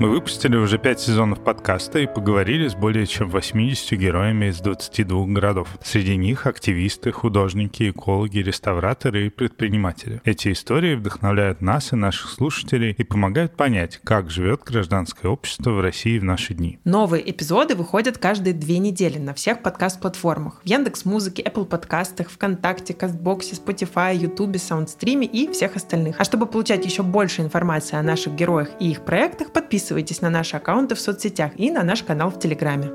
[0.00, 5.26] Мы выпустили уже пять сезонов подкаста и поговорили с более чем 80 героями из 22
[5.26, 5.68] городов.
[5.84, 10.22] Среди них активисты, художники, экологи, реставраторы и предприниматели.
[10.24, 15.82] Эти истории вдохновляют нас и наших слушателей и помогают понять, как живет гражданское общество в
[15.82, 16.78] России в наши дни.
[16.84, 20.62] Новые эпизоды выходят каждые две недели на всех подкаст-платформах.
[20.64, 26.16] В Яндекс Музыке, Apple подкастах, ВКонтакте, Кастбоксе, Spotify, Ютубе, Саундстриме и всех остальных.
[26.18, 30.30] А чтобы получать еще больше информации о наших героях и их проектах, подписывайтесь Подписывайтесь на
[30.30, 32.92] наши аккаунты в соцсетях и на наш канал в Телеграме.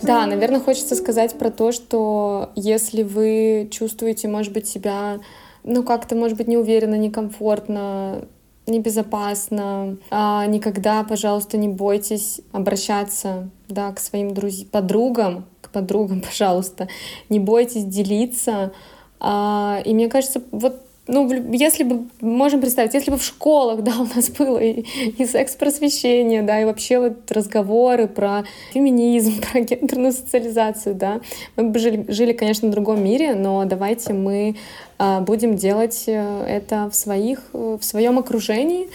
[0.00, 5.18] Да, наверное, хочется сказать про то, что если вы чувствуете, может быть, себя,
[5.62, 8.24] ну, как-то, может быть, неуверенно, некомфортно,
[8.66, 14.64] небезопасно, а никогда, пожалуйста, не бойтесь обращаться, да, к своим друз...
[14.64, 16.88] подругам, к подругам, пожалуйста,
[17.28, 18.72] не бойтесь делиться.
[19.20, 23.92] А, и мне кажется, вот ну, если бы, можем представить, если бы в школах, да,
[23.98, 24.84] у нас было и,
[25.18, 31.20] и секс-просвещение, да, и вообще вот разговоры про феминизм, про гендерную социализацию, да,
[31.56, 34.56] мы бы жили, жили конечно, в другом мире, но давайте мы
[34.98, 38.88] а, будем делать э, это в своих, в своем окружении,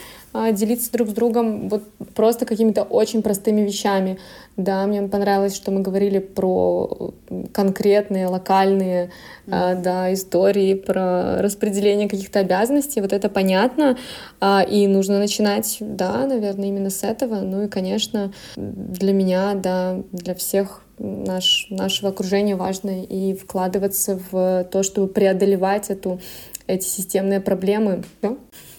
[0.52, 1.84] делиться друг с другом вот
[2.16, 4.20] просто какими-то очень простыми вещами.
[4.58, 7.14] Да, мне понравилось, что мы говорили про
[7.54, 9.12] конкретные, локальные
[9.48, 9.82] mm.
[9.82, 13.02] да, истории, про распределение каких-то обязанностей.
[13.02, 13.98] Вот это понятно.
[14.40, 17.42] А, и нужно начинать, да, наверное, именно с этого.
[17.42, 24.68] Ну и, конечно, для меня, да, для всех наш, нашего окружения важно и вкладываться в
[24.72, 26.20] то, чтобы преодолевать эту,
[26.68, 28.04] эти системные проблемы.
[28.22, 28.36] Да?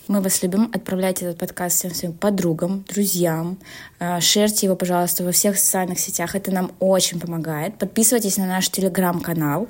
[0.06, 0.70] Мы вас любим.
[0.74, 3.58] Отправляйте этот подкаст всем своим подругам, друзьям.
[3.98, 6.34] А, шерьте его, пожалуйста, во всех социальных сетях.
[6.34, 7.78] Это нам очень помогает.
[7.78, 9.66] Подписывайтесь на наш телеграм-канал.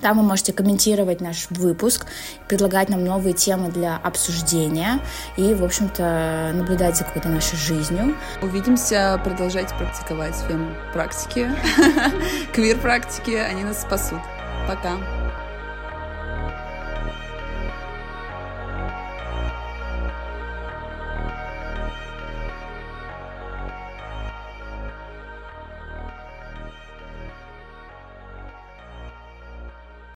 [0.00, 2.06] Там вы можете комментировать наш выпуск,
[2.48, 5.00] предлагать нам новые темы для обсуждения
[5.36, 8.14] и, в общем-то, наблюдать за какой-то нашей жизнью.
[8.42, 11.50] Увидимся, продолжайте практиковать фем-практики,
[12.54, 14.20] квир-практики, они нас спасут.
[14.66, 15.25] Пока.